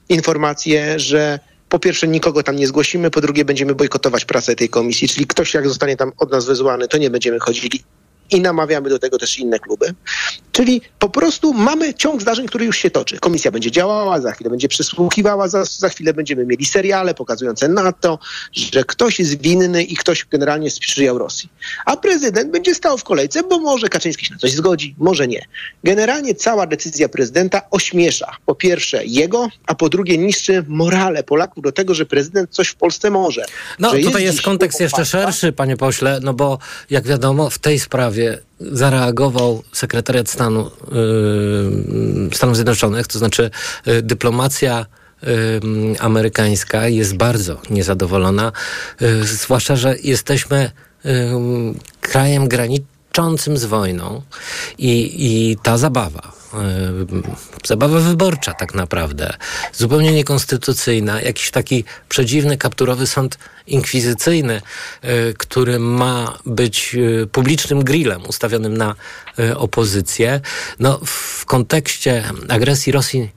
informację, 0.09 0.99
że 0.99 1.39
po 1.69 1.79
pierwsze 1.79 2.09
nikogo 2.09 2.43
tam 2.43 2.57
nie 2.57 2.67
zgłosimy, 2.67 3.11
po 3.11 3.21
drugie 3.21 3.45
będziemy 3.45 3.75
bojkotować 3.75 4.25
pracę 4.25 4.57
tej 4.57 4.69
komisji, 4.69 5.09
czyli 5.09 5.27
ktoś 5.27 5.55
jak 5.55 5.69
zostanie 5.69 5.97
tam 5.97 6.13
od 6.19 6.31
nas 6.33 6.47
wezwany, 6.47 6.89
to 6.89 6.99
nie 6.99 7.11
będziemy 7.11 7.39
chodzili 7.41 7.85
i 8.31 8.41
namawiamy 8.41 8.89
do 8.89 8.99
tego 8.99 9.19
też 9.19 9.39
inne 9.39 9.59
kluby. 9.59 9.95
Czyli 10.53 10.81
po 10.99 11.09
prostu 11.09 11.55
mamy 11.55 11.95
ciąg 11.95 12.23
zdarzeń, 12.23 12.47
który 12.47 12.65
już 12.65 12.79
się 12.79 12.91
toczy. 12.91 13.19
Komisja 13.19 13.51
będzie 13.51 13.71
działała, 13.71 14.21
za 14.21 14.33
chwilę 14.33 14.51
będzie 14.51 14.69
przysłuchiwała, 14.69 15.49
za, 15.49 15.65
za 15.65 15.89
chwilę 15.89 16.15
będziemy 16.15 16.47
mieli 16.47 16.65
seriale 16.65 17.15
pokazujące 17.15 17.69
na 17.69 17.93
to, 17.93 18.19
że 18.53 18.85
ktoś 18.85 19.19
jest 19.19 19.41
winny 19.41 19.83
i 19.83 19.97
ktoś 19.97 20.25
generalnie 20.25 20.71
sprzyjał 20.71 21.19
Rosji. 21.19 21.49
A 21.87 21.97
prezydent 21.97 22.51
będzie 22.51 22.75
stał 22.75 22.99
w 22.99 23.05
kolejce, 23.05 23.43
bo 23.43 23.59
może 23.59 23.89
Kaczyński 23.89 24.27
się 24.27 24.35
na 24.35 24.39
coś 24.39 24.53
zgodzi, 24.53 24.95
może 24.99 25.29
nie. 25.29 25.45
Generalnie 25.85 26.35
cała 26.35 26.67
decyzja 26.67 27.09
prezydenta 27.09 27.63
ośmiesza 27.71 28.37
po 28.47 28.55
pierwsze 28.55 29.05
jego, 29.05 29.49
a 29.67 29.75
po 29.75 29.89
drugie 29.89 30.19
niszczy 30.19 30.65
morale 30.69 31.23
Polaków 31.23 31.65
do 31.65 31.73
tego, 31.73 31.95
że 31.95 32.07
prezydent 32.07 32.51
coś 32.51 32.69
w 32.69 32.75
Polsce 32.75 33.11
może. 33.11 33.45
No 33.79 33.89
tutaj 33.91 34.05
jest, 34.05 34.25
jest 34.25 34.43
kontekst 34.43 34.81
jeszcze 34.81 35.05
szerszy, 35.05 35.53
panie 35.53 35.77
pośle, 35.77 36.21
no 36.23 36.35
bo 36.35 36.59
jak 36.91 37.07
wiadomo 37.07 37.51
w 37.51 37.59
tej 37.59 37.79
sprawie 37.79 38.16
zareagował 38.61 39.63
sekretariat 39.73 40.29
stanu 40.29 40.71
yy, 40.93 42.37
Stanów 42.37 42.57
Zjednoczonych, 42.57 43.07
to 43.07 43.19
znaczy 43.19 43.51
yy, 43.87 44.03
dyplomacja 44.03 44.87
yy, 45.23 45.29
amerykańska 45.99 46.89
jest 46.89 47.17
bardzo 47.17 47.61
niezadowolona, 47.71 48.53
yy, 49.01 49.25
zwłaszcza, 49.25 49.77
że 49.77 49.97
jesteśmy 50.03 50.71
yy, 51.05 51.13
krajem 52.01 52.49
graniczącym 52.49 53.57
z 53.57 53.65
wojną 53.65 54.23
i, 54.79 55.15
i 55.19 55.57
ta 55.63 55.79
zabawa 55.79 56.36
zabawa 57.65 58.01
wyborcza 58.01 58.55
tak 58.55 58.75
naprawdę, 58.75 59.35
zupełnie 59.73 60.13
niekonstytucyjna, 60.13 61.21
jakiś 61.21 61.51
taki 61.51 61.85
przedziwny, 62.09 62.57
kapturowy 62.57 63.07
sąd 63.07 63.39
inkwizycyjny, 63.67 64.63
e, 65.03 65.33
który 65.33 65.79
ma 65.79 66.39
być 66.47 66.97
e, 67.23 67.27
publicznym 67.27 67.85
grillem 67.85 68.27
ustawionym 68.27 68.77
na 68.77 68.95
opozycję. 69.57 70.41
No, 70.81 71.01
w 71.07 71.45
kontekście 71.45 72.25
agresji 72.49 72.93
Rosji 72.93 73.31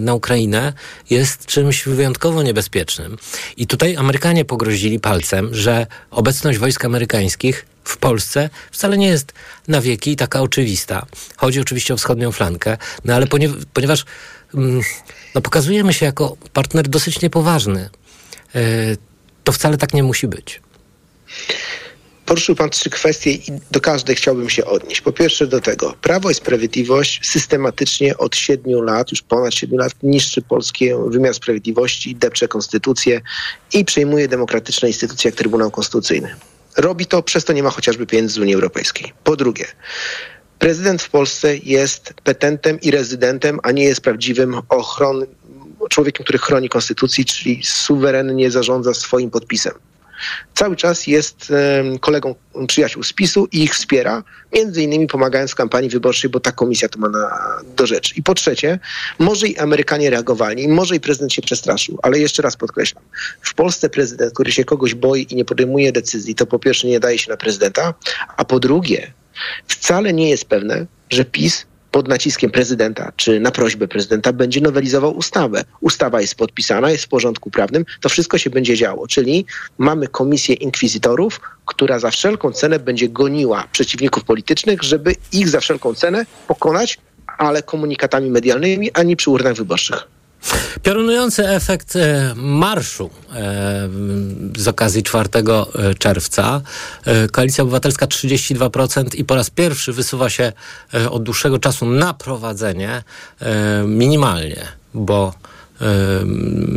na 0.00 0.14
Ukrainę 0.14 0.72
jest 1.10 1.46
czymś 1.46 1.84
wyjątkowo 1.84 2.42
niebezpiecznym. 2.42 3.18
I 3.56 3.66
tutaj 3.66 3.96
Amerykanie 3.96 4.44
pogrozili 4.44 5.00
palcem, 5.00 5.54
że 5.54 5.86
obecność 6.10 6.58
wojsk 6.58 6.84
amerykańskich 6.84 7.66
w 7.84 7.96
Polsce 7.96 8.50
wcale 8.70 8.98
nie 8.98 9.06
jest 9.06 9.32
na 9.68 9.80
wieki 9.80 10.16
taka 10.16 10.40
oczywista. 10.40 11.06
Chodzi 11.36 11.60
oczywiście 11.60 11.94
o 11.94 11.96
wschodnią 11.96 12.32
flankę, 12.32 12.76
no 13.04 13.14
ale 13.14 13.26
ponieważ 13.72 14.04
mm, 14.54 14.80
no, 15.34 15.40
pokazujemy 15.40 15.92
się 15.92 16.06
jako 16.06 16.36
partner 16.52 16.88
dosyć 16.88 17.20
niepoważny, 17.20 17.90
e, 18.54 18.60
to 19.44 19.52
wcale 19.52 19.78
tak 19.78 19.94
nie 19.94 20.02
musi 20.02 20.28
być. 20.28 20.60
Poruszył 22.26 22.54
Pan 22.56 22.70
trzy 22.70 22.90
kwestie 22.90 23.30
i 23.30 23.42
do 23.70 23.80
każdej 23.80 24.16
chciałbym 24.16 24.50
się 24.50 24.64
odnieść. 24.64 25.00
Po 25.00 25.12
pierwsze 25.12 25.46
do 25.46 25.60
tego, 25.60 25.94
Prawo 26.02 26.30
i 26.30 26.34
Sprawiedliwość 26.34 27.20
systematycznie 27.22 28.16
od 28.16 28.36
siedmiu 28.36 28.82
lat, 28.82 29.10
już 29.10 29.22
ponad 29.22 29.54
siedmiu 29.54 29.78
lat, 29.78 29.92
niszczy 30.02 30.42
polski 30.42 30.90
wymiar 31.06 31.34
sprawiedliwości, 31.34 32.16
depcze 32.16 32.48
konstytucję 32.48 33.20
i 33.72 33.84
przejmuje 33.84 34.28
demokratyczne 34.28 34.88
instytucje 34.88 35.28
jak 35.28 35.38
Trybunał 35.38 35.70
Konstytucyjny. 35.70 36.34
Robi 36.76 37.06
to, 37.06 37.22
przez 37.22 37.44
to 37.44 37.52
nie 37.52 37.62
ma 37.62 37.70
chociażby 37.70 38.06
pieniędzy 38.06 38.34
z 38.34 38.38
Unii 38.38 38.54
Europejskiej. 38.54 39.12
Po 39.24 39.36
drugie, 39.36 39.66
prezydent 40.58 41.02
w 41.02 41.10
Polsce 41.10 41.56
jest 41.56 42.14
petentem 42.24 42.80
i 42.80 42.90
rezydentem, 42.90 43.60
a 43.62 43.72
nie 43.72 43.84
jest 43.84 44.00
prawdziwym 44.00 44.60
ochron, 44.68 45.26
człowiekiem, 45.90 46.24
który 46.24 46.38
chroni 46.38 46.68
konstytucji, 46.68 47.24
czyli 47.24 47.60
suwerennie 47.64 48.50
zarządza 48.50 48.94
swoim 48.94 49.30
podpisem. 49.30 49.72
Cały 50.54 50.76
czas 50.76 51.06
jest 51.06 51.52
kolegą 52.00 52.34
przyjaciół 52.66 53.02
z 53.02 53.12
PiSu 53.12 53.48
i 53.52 53.62
ich 53.62 53.74
wspiera, 53.74 54.22
między 54.52 54.82
innymi 54.82 55.06
pomagając 55.06 55.50
w 55.50 55.54
kampanii 55.54 55.90
wyborczej, 55.90 56.30
bo 56.30 56.40
ta 56.40 56.52
komisja 56.52 56.88
to 56.88 56.98
ma 56.98 57.08
na, 57.08 57.28
do 57.76 57.86
rzeczy. 57.86 58.14
I 58.16 58.22
po 58.22 58.34
trzecie, 58.34 58.78
może 59.18 59.48
i 59.48 59.58
Amerykanie 59.58 60.10
reagowali, 60.10 60.68
może 60.68 60.96
i 60.96 61.00
prezydent 61.00 61.32
się 61.32 61.42
przestraszył, 61.42 61.98
ale 62.02 62.18
jeszcze 62.18 62.42
raz 62.42 62.56
podkreślam, 62.56 63.04
w 63.40 63.54
Polsce 63.54 63.90
prezydent, 63.90 64.32
który 64.32 64.52
się 64.52 64.64
kogoś 64.64 64.94
boi 64.94 65.26
i 65.30 65.36
nie 65.36 65.44
podejmuje 65.44 65.92
decyzji, 65.92 66.34
to 66.34 66.46
po 66.46 66.58
pierwsze 66.58 66.86
nie 66.86 67.00
daje 67.00 67.18
się 67.18 67.30
na 67.30 67.36
prezydenta, 67.36 67.94
a 68.36 68.44
po 68.44 68.60
drugie, 68.60 69.12
wcale 69.68 70.12
nie 70.12 70.30
jest 70.30 70.44
pewne, 70.44 70.86
że 71.10 71.24
PiS 71.24 71.66
pod 71.94 72.08
naciskiem 72.08 72.50
prezydenta 72.50 73.12
czy 73.16 73.40
na 73.40 73.50
prośbę 73.50 73.88
prezydenta 73.88 74.32
będzie 74.32 74.60
nowelizował 74.60 75.16
ustawę. 75.16 75.64
Ustawa 75.80 76.20
jest 76.20 76.34
podpisana, 76.34 76.90
jest 76.90 77.04
w 77.04 77.08
porządku 77.08 77.50
prawnym, 77.50 77.84
to 78.00 78.08
wszystko 78.08 78.38
się 78.38 78.50
będzie 78.50 78.76
działo. 78.76 79.06
Czyli 79.08 79.46
mamy 79.78 80.08
komisję 80.08 80.54
inkwizytorów, 80.54 81.40
która 81.66 81.98
za 81.98 82.10
wszelką 82.10 82.52
cenę 82.52 82.78
będzie 82.78 83.08
goniła 83.08 83.64
przeciwników 83.72 84.24
politycznych, 84.24 84.82
żeby 84.82 85.14
ich 85.32 85.48
za 85.48 85.60
wszelką 85.60 85.94
cenę 85.94 86.26
pokonać, 86.48 86.98
ale 87.38 87.62
komunikatami 87.62 88.30
medialnymi, 88.30 88.90
a 88.92 89.02
nie 89.02 89.16
przy 89.16 89.30
urnach 89.30 89.54
wyborczych. 89.54 90.13
Piorunujący 90.82 91.48
efekt 91.48 91.96
e, 91.96 92.32
marszu 92.36 93.10
e, 93.32 93.88
z 94.56 94.68
okazji 94.68 95.02
4 95.02 95.28
e, 95.34 95.94
czerwca. 95.94 96.60
Koalicja 97.32 97.64
Obywatelska 97.64 98.06
32% 98.06 99.14
i 99.14 99.24
po 99.24 99.34
raz 99.34 99.50
pierwszy 99.50 99.92
wysuwa 99.92 100.30
się 100.30 100.52
od 101.10 101.22
dłuższego 101.22 101.58
czasu 101.58 101.86
na 101.86 102.14
prowadzenie 102.14 103.02
minimalnie, 103.86 104.66
bo 104.94 105.34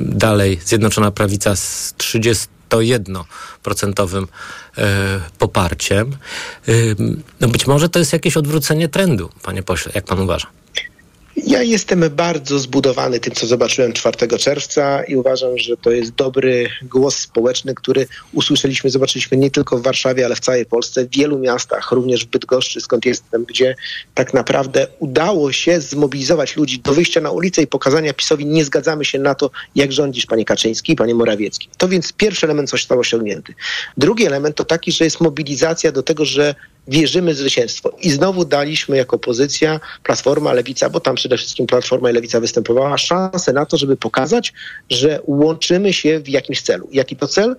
dalej 0.06 0.60
Zjednoczona 0.66 1.12
Prawica 1.12 1.56
z 1.56 1.94
30 1.98 2.48
to 2.70 2.82
jednoprocentowym 2.82 4.28
e, 4.78 5.20
poparciem. 5.38 6.18
No 7.40 7.48
być 7.48 7.68
może 7.68 7.90
to 7.90 8.00
jest 8.00 8.14
jakieś 8.14 8.38
odwrócenie 8.38 8.90
trendu, 8.90 9.30
panie 9.44 9.64
pośle, 9.64 9.92
jak 9.96 10.06
pan 10.06 10.20
uważa? 10.20 10.48
Ja 11.46 11.64
jestem 11.64 12.04
bardzo 12.12 12.60
zbudowany 12.60 13.20
tym, 13.20 13.34
co 13.34 13.48
zobaczyłem 13.48 13.94
4 13.94 14.38
czerwca 14.38 15.04
i 15.04 15.16
uważam, 15.16 15.58
że 15.58 15.78
to 15.78 15.92
jest 15.92 16.12
dobry 16.12 16.70
głos 16.82 17.18
społeczny, 17.18 17.76
który 17.76 18.08
usłyszeliśmy, 18.34 18.90
zobaczyliśmy 18.90 19.38
nie 19.38 19.52
tylko 19.52 19.78
w 19.78 19.82
Warszawie, 19.82 20.26
ale 20.26 20.36
w 20.36 20.40
całej 20.40 20.66
Polsce, 20.66 21.06
w 21.06 21.10
wielu 21.10 21.40
miastach, 21.40 21.92
również 21.92 22.26
w 22.26 22.28
Bydgoszczy, 22.28 22.82
skąd 22.82 23.06
jestem, 23.06 23.46
gdzie 23.46 23.76
tak 24.14 24.34
naprawdę 24.34 24.88
udało 25.00 25.52
się 25.52 25.82
zmobilizować 25.82 26.56
ludzi 26.56 26.80
do 26.80 26.94
wyjścia 26.94 27.22
na 27.22 27.32
ulicę 27.32 27.62
i 27.62 27.68
pokazania 27.68 28.14
PiSowi, 28.14 28.46
nie 28.46 28.66
zgadzamy 28.66 29.06
się 29.06 29.20
na 29.20 29.36
to, 29.36 29.52
jak 29.76 29.92
rządzisz, 29.92 30.26
panie 30.26 30.46
Kaczyński, 30.46 30.96
panie 30.96 31.16
Morawiecki. 31.16 31.70
To 31.78 31.88
więc 31.88 32.14
pierwszy 32.14 32.46
element 32.46 32.70
coś 32.70 32.82
został 32.82 33.00
osiągnięty. 33.00 33.54
Drugi 33.98 34.26
element 34.26 34.56
to 34.56 34.66
taki, 34.66 34.92
że 34.92 35.04
jest 35.04 35.22
mobilizacja 35.22 35.92
do 35.92 36.04
tego, 36.04 36.26
że 36.26 36.56
wierzymy 36.88 37.34
w 37.34 37.38
zwycięstwo. 37.38 37.92
I 38.02 38.10
znowu 38.10 38.46
daliśmy 38.46 38.98
jako 38.98 39.16
opozycja, 39.16 39.80
Platforma, 40.04 40.54
Lewica, 40.54 40.90
bo 40.90 41.00
tam 41.00 41.16
przede 41.16 41.38
wszystkim 41.38 41.68
Platforma 41.68 42.10
i 42.10 42.14
Lewica 42.14 42.40
występowała, 42.40 42.98
szansę 42.98 43.54
na 43.54 43.66
to, 43.66 43.78
żeby 43.78 43.98
pokazać, 43.98 44.54
że 44.90 45.20
łączymy 45.26 45.94
się 45.94 46.20
w 46.20 46.30
jakimś 46.30 46.62
celu. 46.62 46.90
Jaki 46.92 47.16
to 47.16 47.28
cel? 47.28 47.56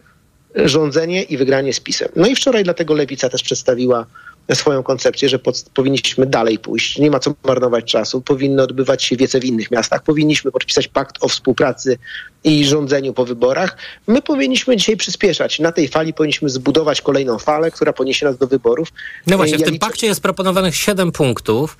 Rządzenie 0.55 1.23
i 1.23 1.37
wygranie 1.37 1.73
z 1.73 1.81
PiSem. 1.81 2.09
No 2.17 2.27
i 2.27 2.37
wczoraj 2.37 2.64
dlatego 2.64 2.95
Lewica 2.95 3.29
też 3.29 3.43
przedstawiła 3.43 4.07
swoją 4.54 4.82
koncepcję, 4.82 5.28
że 5.28 5.38
pod, 5.38 5.64
powinniśmy 5.74 6.26
dalej 6.26 6.58
pójść. 6.58 6.98
Nie 6.98 7.11
ma 7.11 7.18
co 7.18 7.34
marnować 7.44 7.84
czasu. 7.84 8.20
Powinny 8.20 8.62
odbywać 8.62 9.04
się 9.04 9.16
wiece 9.16 9.40
w 9.40 9.44
innych 9.44 9.70
miastach. 9.70 10.02
Powinniśmy 10.02 10.52
podpisać 10.52 10.88
pakt 10.88 11.16
o 11.20 11.28
współpracy 11.28 11.98
i 12.44 12.64
rządzeniu 12.64 13.12
po 13.12 13.24
wyborach. 13.24 13.76
My 14.06 14.22
powinniśmy 14.22 14.76
dzisiaj 14.76 14.96
przyspieszać. 14.96 15.58
Na 15.58 15.72
tej 15.72 15.88
fali 15.88 16.14
powinniśmy 16.14 16.48
zbudować 16.48 17.00
kolejną 17.02 17.38
falę, 17.38 17.70
która 17.70 17.92
poniesie 17.92 18.26
nas 18.26 18.38
do 18.38 18.46
wyborów. 18.46 18.88
No 19.26 19.37
właśnie, 19.37 19.56
w 19.56 19.61
Ja 19.61 19.66
tym 19.66 19.74
liczę- 19.74 19.80
pakcie 19.87 20.06
jest 20.06 20.20
proponowanych 20.20 20.76
7 20.76 21.12
punktów, 21.12 21.76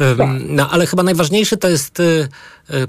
Ym, 0.00 0.46
no 0.56 0.70
ale 0.70 0.86
chyba 0.86 1.02
najważniejszy 1.02 1.56
to 1.56 1.68
jest, 1.68 2.00
y, 2.00 2.02
y, 2.02 2.28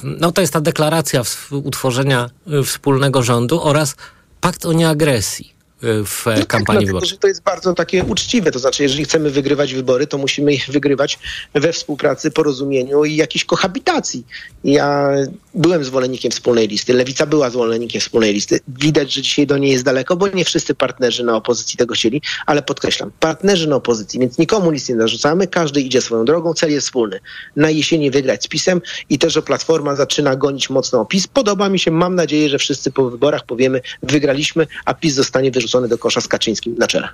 no, 0.04 0.32
to 0.32 0.42
jest 0.42 0.54
ta 0.54 0.62
deklaracja 0.62 1.24
w- 1.24 1.52
utworzenia 1.52 2.30
y, 2.60 2.64
wspólnego 2.64 3.24
rządu 3.24 3.62
oraz 3.64 3.96
pakt 4.42 4.66
o 4.66 4.74
nieagresji 4.74 5.59
w 5.82 6.28
e, 6.28 6.46
kampanii 6.46 6.66
Dlatego, 6.66 6.88
wyborczej. 6.88 7.18
to 7.18 7.28
jest 7.28 7.44
bardzo 7.44 7.74
takie 7.74 8.04
uczciwe. 8.04 8.52
To 8.52 8.60
znaczy, 8.60 8.84
jeżeli 8.84 9.06
chcemy 9.06 9.30
wygrywać 9.30 9.74
wybory, 9.74 10.08
to 10.08 10.18
musimy 10.18 10.54
ich 10.54 10.70
wygrywać 10.70 11.20
we 11.54 11.74
współpracy, 11.74 12.32
porozumieniu 12.32 13.06
i 13.06 13.16
jakiejś 13.16 13.46
kohabitacji. 13.46 14.26
Ja 14.64 15.10
byłem 15.56 15.84
zwolennikiem 15.84 16.32
wspólnej 16.32 16.68
listy. 16.68 16.94
Lewica 16.94 17.26
była 17.26 17.50
zwolennikiem 17.50 18.02
wspólnej 18.02 18.34
listy. 18.34 18.60
Widać, 18.68 19.14
że 19.14 19.22
dzisiaj 19.22 19.48
do 19.48 19.58
niej 19.58 19.72
jest 19.72 19.84
daleko, 19.84 20.16
bo 20.16 20.28
nie 20.28 20.46
wszyscy 20.46 20.76
partnerzy 20.76 21.24
na 21.24 21.36
opozycji 21.36 21.78
tego 21.78 21.94
chcieli, 21.94 22.22
ale 22.46 22.62
podkreślam, 22.62 23.12
partnerzy 23.20 23.68
na 23.68 23.76
opozycji, 23.76 24.20
więc 24.20 24.38
nikomu 24.38 24.72
nic 24.72 24.90
nie 24.90 24.96
narzucamy, 24.96 25.48
każdy 25.48 25.82
idzie 25.82 26.02
swoją 26.02 26.26
drogą, 26.26 26.54
cel 26.54 26.72
jest 26.72 26.88
wspólny. 26.88 27.20
Na 27.56 27.70
jesieni 27.70 28.12
wygrać 28.12 28.44
z 28.44 28.48
PiSem 28.48 28.82
i 29.10 29.20
też, 29.20 29.34
że 29.34 29.42
Platforma 29.42 29.96
zaczyna 29.96 30.36
gonić 30.36 30.70
mocno 30.70 31.02
o 31.02 31.06
PiS. 31.06 31.28
Podoba 31.28 31.70
mi 31.70 31.80
się, 31.80 31.92
mam 31.92 32.16
nadzieję, 32.16 32.50
że 32.50 32.58
wszyscy 32.58 32.92
po 32.92 33.10
wyborach 33.10 33.46
powiemy, 33.46 33.82
wygraliśmy, 34.04 34.68
a 34.86 34.94
PiS 34.94 35.14
zostanie 35.14 35.52
wyrzucony 35.52 35.69
do 35.88 35.98
kosza 35.98 36.22
z 36.22 36.28
Kaczyńskim 36.28 36.76
na 36.78 36.88
czele. 36.88 37.10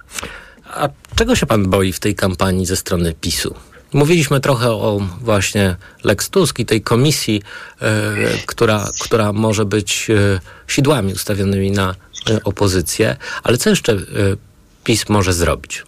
A 0.65 0.89
czego 1.15 1.35
się 1.35 1.45
pan 1.45 1.69
boi 1.69 1.93
w 1.93 1.99
tej 1.99 2.15
kampanii 2.15 2.65
ze 2.65 2.75
strony 2.75 3.13
PiSu? 3.21 3.55
Mówiliśmy 3.93 4.39
trochę 4.39 4.71
o 4.71 5.01
właśnie 5.21 5.75
Lex 6.03 6.29
Tusk 6.29 6.59
i 6.59 6.65
tej 6.65 6.81
komisji, 6.81 7.41
e, 7.81 8.13
która, 8.45 8.89
która 8.99 9.33
może 9.33 9.65
być 9.65 10.07
e, 10.09 10.39
sidłami 10.67 11.13
ustawionymi 11.13 11.71
na 11.71 11.95
e, 12.29 12.43
opozycję, 12.43 13.17
ale 13.43 13.57
co 13.57 13.69
jeszcze 13.69 13.97
PiS 14.83 15.09
może 15.09 15.33
zrobić? 15.33 15.83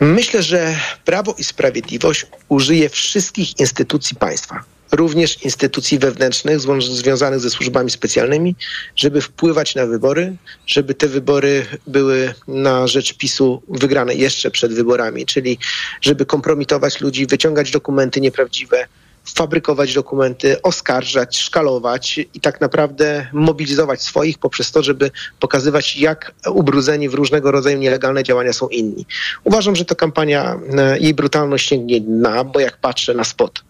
Myślę, 0.00 0.42
że 0.42 0.76
Prawo 1.04 1.34
i 1.38 1.44
Sprawiedliwość 1.44 2.26
użyje 2.48 2.88
wszystkich 2.88 3.60
instytucji 3.60 4.16
państwa, 4.16 4.64
również 4.96 5.42
instytucji 5.44 5.98
wewnętrznych 5.98 6.60
związanych 6.80 7.40
ze 7.40 7.50
służbami 7.50 7.90
specjalnymi, 7.90 8.54
żeby 8.96 9.20
wpływać 9.20 9.74
na 9.74 9.86
wybory, 9.86 10.36
żeby 10.66 10.94
te 10.94 11.08
wybory 11.08 11.66
były 11.86 12.34
na 12.48 12.86
rzecz 12.86 13.14
PiSu 13.14 13.62
wygrane 13.68 14.14
jeszcze 14.14 14.50
przed 14.50 14.72
wyborami, 14.72 15.26
czyli 15.26 15.58
żeby 16.00 16.26
kompromitować 16.26 17.00
ludzi, 17.00 17.26
wyciągać 17.26 17.70
dokumenty 17.70 18.20
nieprawdziwe, 18.20 18.86
fabrykować 19.34 19.94
dokumenty, 19.94 20.62
oskarżać, 20.62 21.38
szkalować 21.38 22.20
i 22.34 22.40
tak 22.40 22.60
naprawdę 22.60 23.26
mobilizować 23.32 24.02
swoich 24.02 24.38
poprzez 24.38 24.72
to, 24.72 24.82
żeby 24.82 25.10
pokazywać, 25.40 25.96
jak 25.96 26.32
ubrudzeni 26.50 27.08
w 27.08 27.14
różnego 27.14 27.50
rodzaju 27.50 27.78
nielegalne 27.78 28.22
działania 28.22 28.52
są 28.52 28.68
inni. 28.68 29.06
Uważam, 29.44 29.76
że 29.76 29.84
to 29.84 29.96
kampania, 29.96 30.58
e, 30.78 30.98
jej 30.98 31.14
brutalność 31.14 31.68
sięgnie 31.68 32.00
dna, 32.00 32.44
bo 32.44 32.60
jak 32.60 32.76
patrzę 32.76 33.14
na 33.14 33.24
spot, 33.24 33.64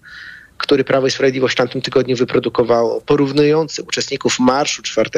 który 0.59 0.85
Prawo 0.85 1.07
i 1.07 1.11
Sprawiedliwość 1.11 1.55
w 1.55 1.59
tamtym 1.59 1.83
tygodniu 1.83 2.17
wyprodukowało, 2.17 3.01
porównujący 3.01 3.83
uczestników 3.83 4.39
marszu 4.39 4.83
4 4.83 5.11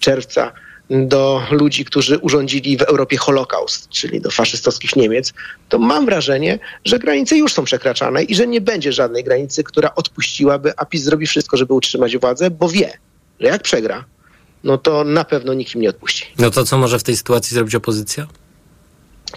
czerwca 0.00 0.52
do 0.90 1.42
ludzi, 1.50 1.84
którzy 1.84 2.18
urządzili 2.18 2.76
w 2.76 2.82
Europie 2.82 3.16
Holokaust, 3.16 3.88
czyli 3.88 4.20
do 4.20 4.30
faszystowskich 4.30 4.96
Niemiec, 4.96 5.32
to 5.68 5.78
mam 5.78 6.06
wrażenie, 6.06 6.58
że 6.84 6.98
granice 6.98 7.36
już 7.36 7.52
są 7.52 7.64
przekraczane 7.64 8.22
i 8.22 8.34
że 8.34 8.46
nie 8.46 8.60
będzie 8.60 8.92
żadnej 8.92 9.24
granicy, 9.24 9.64
która 9.64 9.94
odpuściłaby, 9.94 10.72
a 10.76 10.84
PiS 10.84 11.02
zrobi 11.02 11.26
wszystko, 11.26 11.56
żeby 11.56 11.74
utrzymać 11.74 12.16
władzę, 12.16 12.50
bo 12.50 12.68
wie, 12.68 12.98
że 13.40 13.46
jak 13.46 13.62
przegra, 13.62 14.04
no 14.64 14.78
to 14.78 15.04
na 15.04 15.24
pewno 15.24 15.54
nikt 15.54 15.74
im 15.74 15.80
nie 15.80 15.90
odpuści. 15.90 16.26
No 16.38 16.50
to 16.50 16.64
co 16.64 16.78
może 16.78 16.98
w 16.98 17.02
tej 17.02 17.16
sytuacji 17.16 17.54
zrobić 17.54 17.74
opozycja? 17.74 18.26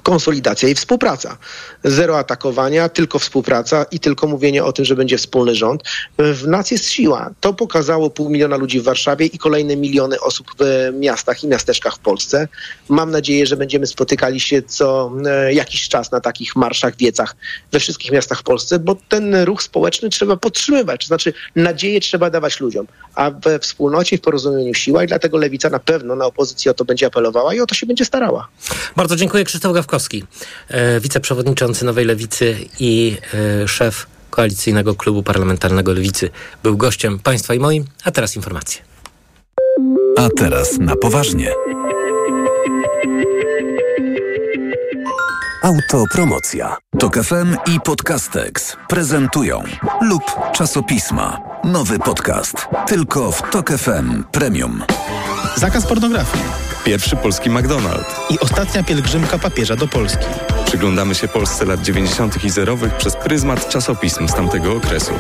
Konsolidacja 0.04 0.70
i 0.70 0.76
współpraca. 0.76 1.38
Zero 1.84 2.18
atakowania, 2.18 2.90
tylko 2.90 3.20
współpraca 3.20 3.86
i 3.92 4.00
tylko 4.00 4.28
mówienie 4.28 4.64
o 4.64 4.72
tym, 4.72 4.86
że 4.86 4.96
będzie 4.96 5.18
wspólny 5.18 5.56
rząd. 5.56 5.84
W 6.18 6.48
nas 6.48 6.72
jest 6.72 6.90
siła. 6.90 7.30
To 7.40 7.54
pokazało 7.54 8.10
pół 8.10 8.30
miliona 8.30 8.58
ludzi 8.58 8.80
w 8.80 8.84
Warszawie 8.84 9.26
i 9.26 9.38
kolejne 9.38 9.76
miliony 9.76 10.20
osób 10.20 10.48
w 10.60 10.94
miastach 11.00 11.44
i 11.44 11.48
miasteczkach 11.48 11.96
w 11.96 12.00
Polsce. 12.00 12.48
Mam 12.90 13.12
nadzieję, 13.12 13.46
że 13.46 13.58
będziemy 13.58 13.88
spotykali 13.88 14.40
się 14.40 14.62
co 14.62 15.12
e, 15.26 15.54
jakiś 15.54 15.90
czas 15.90 16.12
na 16.12 16.22
takich 16.22 16.56
marszach, 16.56 16.98
wiecach 16.98 17.36
we 17.72 17.80
wszystkich 17.80 18.12
miastach 18.12 18.40
w 18.40 18.44
Polsce, 18.44 18.80
bo 18.80 18.96
ten 19.10 19.36
ruch 19.36 19.64
społeczny 19.64 20.10
trzeba 20.10 20.38
podtrzymywać. 20.38 21.02
To 21.02 21.08
znaczy 21.08 21.34
nadzieję 21.56 22.02
trzeba 22.02 22.30
dawać 22.30 22.60
ludziom, 22.60 22.88
a 23.16 23.32
we 23.32 23.60
wspólnocie 23.60 24.18
w 24.18 24.22
porozumieniu 24.22 24.74
siła 24.74 25.04
i 25.04 25.08
dlatego 25.08 25.38
Lewica 25.38 25.70
na 25.70 25.80
pewno 25.80 26.16
na 26.16 26.26
opozycję 26.26 26.72
o 26.72 26.74
to 26.74 26.86
będzie 26.86 27.06
apelowała 27.06 27.54
i 27.54 27.60
o 27.60 27.66
to 27.66 27.76
się 27.76 27.86
będzie 27.86 28.06
starała. 28.06 28.48
Bardzo 28.96 29.16
dziękuję. 29.16 29.44
Krzysztof 29.44 29.74
Gawkowski, 29.80 30.24
e, 30.68 31.00
wiceprzewodniczący 31.00 31.86
Nowej 31.86 32.06
Lewicy 32.06 32.56
i 32.80 33.18
e, 33.64 33.68
szef 33.68 34.06
Koalicyjnego 34.30 34.96
Klubu 34.96 35.24
Parlamentarnego 35.24 35.94
Lewicy, 35.94 36.30
był 36.64 36.78
gościem 36.78 37.20
państwa 37.20 37.54
i 37.54 37.60
moim. 37.60 37.86
A 38.04 38.12
teraz 38.12 38.36
informacje. 38.36 38.82
A 40.18 40.30
teraz 40.38 40.78
na 40.80 40.96
poważnie. 40.96 41.52
Autopromocja. 45.64 46.78
Tok 47.00 47.24
FM 47.24 47.56
i 47.76 47.80
Podcastex 47.80 48.78
prezentują 48.88 49.64
lub 50.02 50.24
czasopisma. 50.54 51.38
Nowy 51.64 52.00
podcast. 52.00 52.68
Tylko 52.88 53.32
w 53.32 53.42
Tok 53.52 53.72
FM 53.72 54.24
Premium. 54.32 54.84
Zakaz 55.56 55.88
pornografii. 55.88 56.69
Pierwszy 56.86 57.16
polski 57.16 57.50
McDonald's. 57.50 58.14
I 58.30 58.40
ostatnia 58.40 58.84
pielgrzymka 58.84 59.38
papieża 59.38 59.76
do 59.76 59.88
Polski. 59.88 60.26
Przyglądamy 60.66 61.16
się 61.16 61.28
Polsce 61.28 61.66
lat 61.66 61.82
90. 61.82 62.44
i 62.44 62.50
zerowych 62.50 62.98
przez 62.98 63.16
pryzmat 63.16 63.70
czasopism 63.70 64.28
z 64.28 64.34
tamtego 64.34 64.74
okresu. 64.74 65.14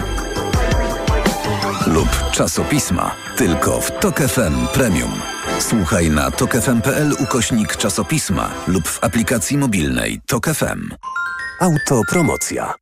Lub 1.87 2.31
czasopisma. 2.31 3.15
Tylko 3.37 3.81
w 3.81 3.91
Tok 3.99 4.19
FM 4.19 4.67
Premium. 4.73 5.11
Słuchaj 5.59 6.09
na 6.09 6.31
tokefm.pl 6.31 7.13
ukośnik 7.19 7.75
czasopisma 7.75 8.49
lub 8.67 8.87
w 8.87 9.03
aplikacji 9.03 9.57
mobilnej 9.57 10.21
Tok 10.27 10.45
FM. 10.47 10.89
Autopromocja. 11.59 12.73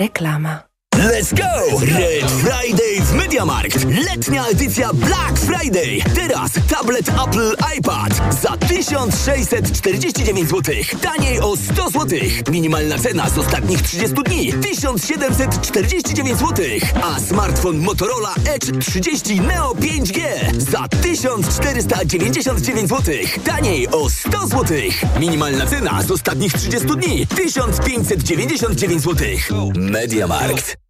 Reklama. 0.00 0.69
Let's 1.00 1.32
go! 1.32 1.80
Red 1.80 2.30
Friday 2.30 3.00
w 3.00 3.12
MediaMarkt. 3.12 3.84
Letnia 3.84 4.46
edycja 4.46 4.92
Black 4.92 5.38
Friday. 5.38 6.00
Teraz 6.14 6.50
tablet 6.68 7.08
Apple 7.08 7.54
iPad 7.78 8.20
za 8.42 8.56
1649 8.56 10.50
zł. 10.50 10.74
Taniej 11.02 11.40
o 11.40 11.56
100 11.56 11.90
zł. 11.90 12.18
Minimalna 12.50 12.98
cena 12.98 13.30
z 13.30 13.38
ostatnich 13.38 13.82
30 13.82 14.14
dni 14.14 14.52
1749 14.52 16.38
zł. 16.38 16.64
A 17.02 17.20
smartfon 17.20 17.78
Motorola 17.78 18.34
Edge 18.44 18.78
30 18.80 19.40
Neo 19.40 19.74
5G 19.74 20.20
za 20.70 20.88
1499 20.88 22.88
zł. 22.88 23.14
Taniej 23.44 23.88
o 23.88 24.10
100 24.10 24.46
zł. 24.46 24.78
Minimalna 25.20 25.66
cena 25.66 26.02
z 26.02 26.10
ostatnich 26.10 26.52
30 26.52 26.86
dni 26.86 27.26
1599 27.26 29.02
zł. 29.02 29.26
MediaMarkt. 29.74 30.89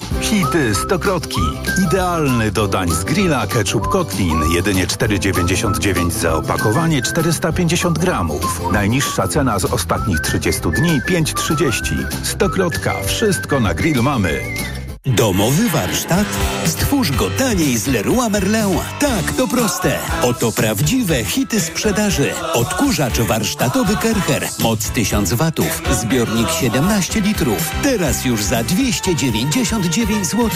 Hity 0.21 0.75
Stokrotki. 0.75 1.41
Idealny 1.87 2.51
do 2.51 2.67
dań 2.67 2.89
z 2.89 3.03
grilla 3.03 3.47
ketchup 3.47 3.87
Kotlin. 3.87 4.43
Jedynie 4.53 4.87
4,99 4.87 6.11
za 6.11 6.35
opakowanie 6.35 7.01
450 7.01 7.99
gramów. 7.99 8.61
Najniższa 8.71 9.27
cena 9.27 9.59
z 9.59 9.65
ostatnich 9.65 10.19
30 10.19 10.61
dni 10.61 11.01
5,30. 11.09 11.95
Stokrotka. 12.23 12.93
Wszystko 13.07 13.59
na 13.59 13.73
grill 13.73 14.01
mamy. 14.03 14.41
Domowy 15.05 15.69
warsztat? 15.69 16.27
Stwórz 16.65 17.11
go 17.11 17.29
taniej 17.29 17.77
z 17.77 17.87
Leroy 17.87 18.29
Merlin. 18.29 18.79
Tak, 18.99 19.31
to 19.37 19.47
proste. 19.47 19.99
Oto 20.21 20.51
prawdziwe 20.51 21.25
hity 21.25 21.61
sprzedaży. 21.61 22.33
Odkurzacz 22.53 23.19
warsztatowy 23.19 23.97
Kercher. 23.97 24.47
Moc 24.59 24.89
1000 24.89 25.33
watów. 25.33 25.81
Zbiornik 25.91 26.49
17 26.49 27.21
litrów. 27.21 27.71
Teraz 27.83 28.25
już 28.25 28.43
za 28.43 28.63
299 28.63 30.27
zł. 30.27 30.49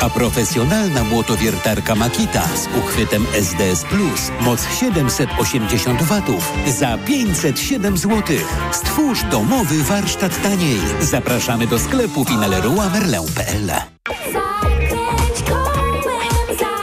A 0.00 0.10
profesjonalna 0.10 1.04
młotowiertarka 1.04 1.94
Makita 1.94 2.42
z 2.42 2.78
uchwytem 2.78 3.26
SDS 3.32 3.84
Plus. 3.84 4.30
Moc 4.40 4.66
780 4.80 6.02
watów. 6.02 6.52
Za 6.78 6.98
507 6.98 7.98
zł. 7.98 8.36
Stwórz 8.72 9.22
domowy 9.30 9.82
warsztat 9.82 10.42
taniej. 10.42 10.80
Zapraszamy 11.00 11.66
do 11.66 11.78
sklepów 11.78 12.30
i 12.30 12.36
na 12.36 12.46
leroymerlin.pl. 12.46 13.99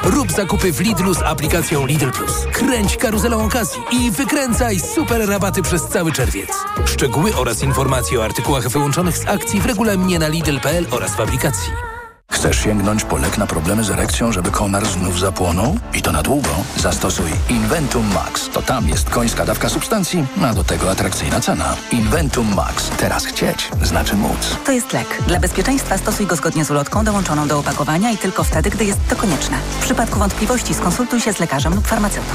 Rób 0.07 0.31
zakupy 0.31 0.71
w 0.73 0.79
Lidlu 0.79 1.13
z 1.13 1.21
aplikacją 1.21 1.85
Lidl 1.85 2.11
Plus. 2.11 2.45
Kręć 2.53 2.97
karuzelą 2.97 3.45
okazji 3.45 3.81
i 3.91 4.11
wykręcaj 4.11 4.79
super 4.79 5.29
rabaty 5.29 5.61
przez 5.61 5.87
cały 5.87 6.11
czerwiec. 6.11 6.49
Szczegóły 6.85 7.35
oraz 7.35 7.63
informacje 7.63 8.19
o 8.19 8.23
artykułach 8.23 8.69
wyłączonych 8.69 9.17
z 9.17 9.27
akcji 9.27 9.61
w 9.61 9.65
regulaminie 9.65 10.19
na 10.19 10.27
Lidl.pl 10.27 10.85
oraz 10.91 11.15
w 11.15 11.19
aplikacji. 11.19 11.96
Chcesz 12.31 12.57
sięgnąć 12.63 13.03
po 13.03 13.17
lek 13.17 13.37
na 13.37 13.47
problemy 13.47 13.83
z 13.83 13.89
erekcją, 13.89 14.31
żeby 14.31 14.51
konar 14.51 14.85
znów 14.85 15.19
zapłonął? 15.19 15.77
I 15.93 16.01
to 16.01 16.11
na 16.11 16.23
długo? 16.23 16.49
Zastosuj 16.77 17.31
Inventum 17.49 18.13
Max. 18.13 18.49
To 18.49 18.61
tam 18.61 18.87
jest 18.87 19.09
końska 19.09 19.45
dawka 19.45 19.69
substancji, 19.69 20.25
a 20.43 20.53
do 20.53 20.63
tego 20.63 20.91
atrakcyjna 20.91 21.39
cena. 21.39 21.75
Inventum 21.91 22.55
Max. 22.55 22.89
Teraz 22.97 23.25
chcieć 23.25 23.69
znaczy 23.83 24.15
móc. 24.15 24.57
To 24.65 24.71
jest 24.71 24.93
lek. 24.93 25.23
Dla 25.27 25.39
bezpieczeństwa 25.39 25.97
stosuj 25.97 26.25
go 26.27 26.35
zgodnie 26.35 26.65
z 26.65 26.71
ulotką 26.71 27.03
dołączoną 27.03 27.47
do 27.47 27.59
opakowania 27.59 28.11
i 28.11 28.17
tylko 28.17 28.43
wtedy, 28.43 28.69
gdy 28.69 28.85
jest 28.85 28.99
to 29.09 29.15
konieczne. 29.15 29.57
W 29.79 29.83
przypadku 29.83 30.19
wątpliwości 30.19 30.73
skonsultuj 30.73 31.21
się 31.21 31.33
z 31.33 31.39
lekarzem 31.39 31.75
lub 31.75 31.87
farmaceutą. 31.87 32.33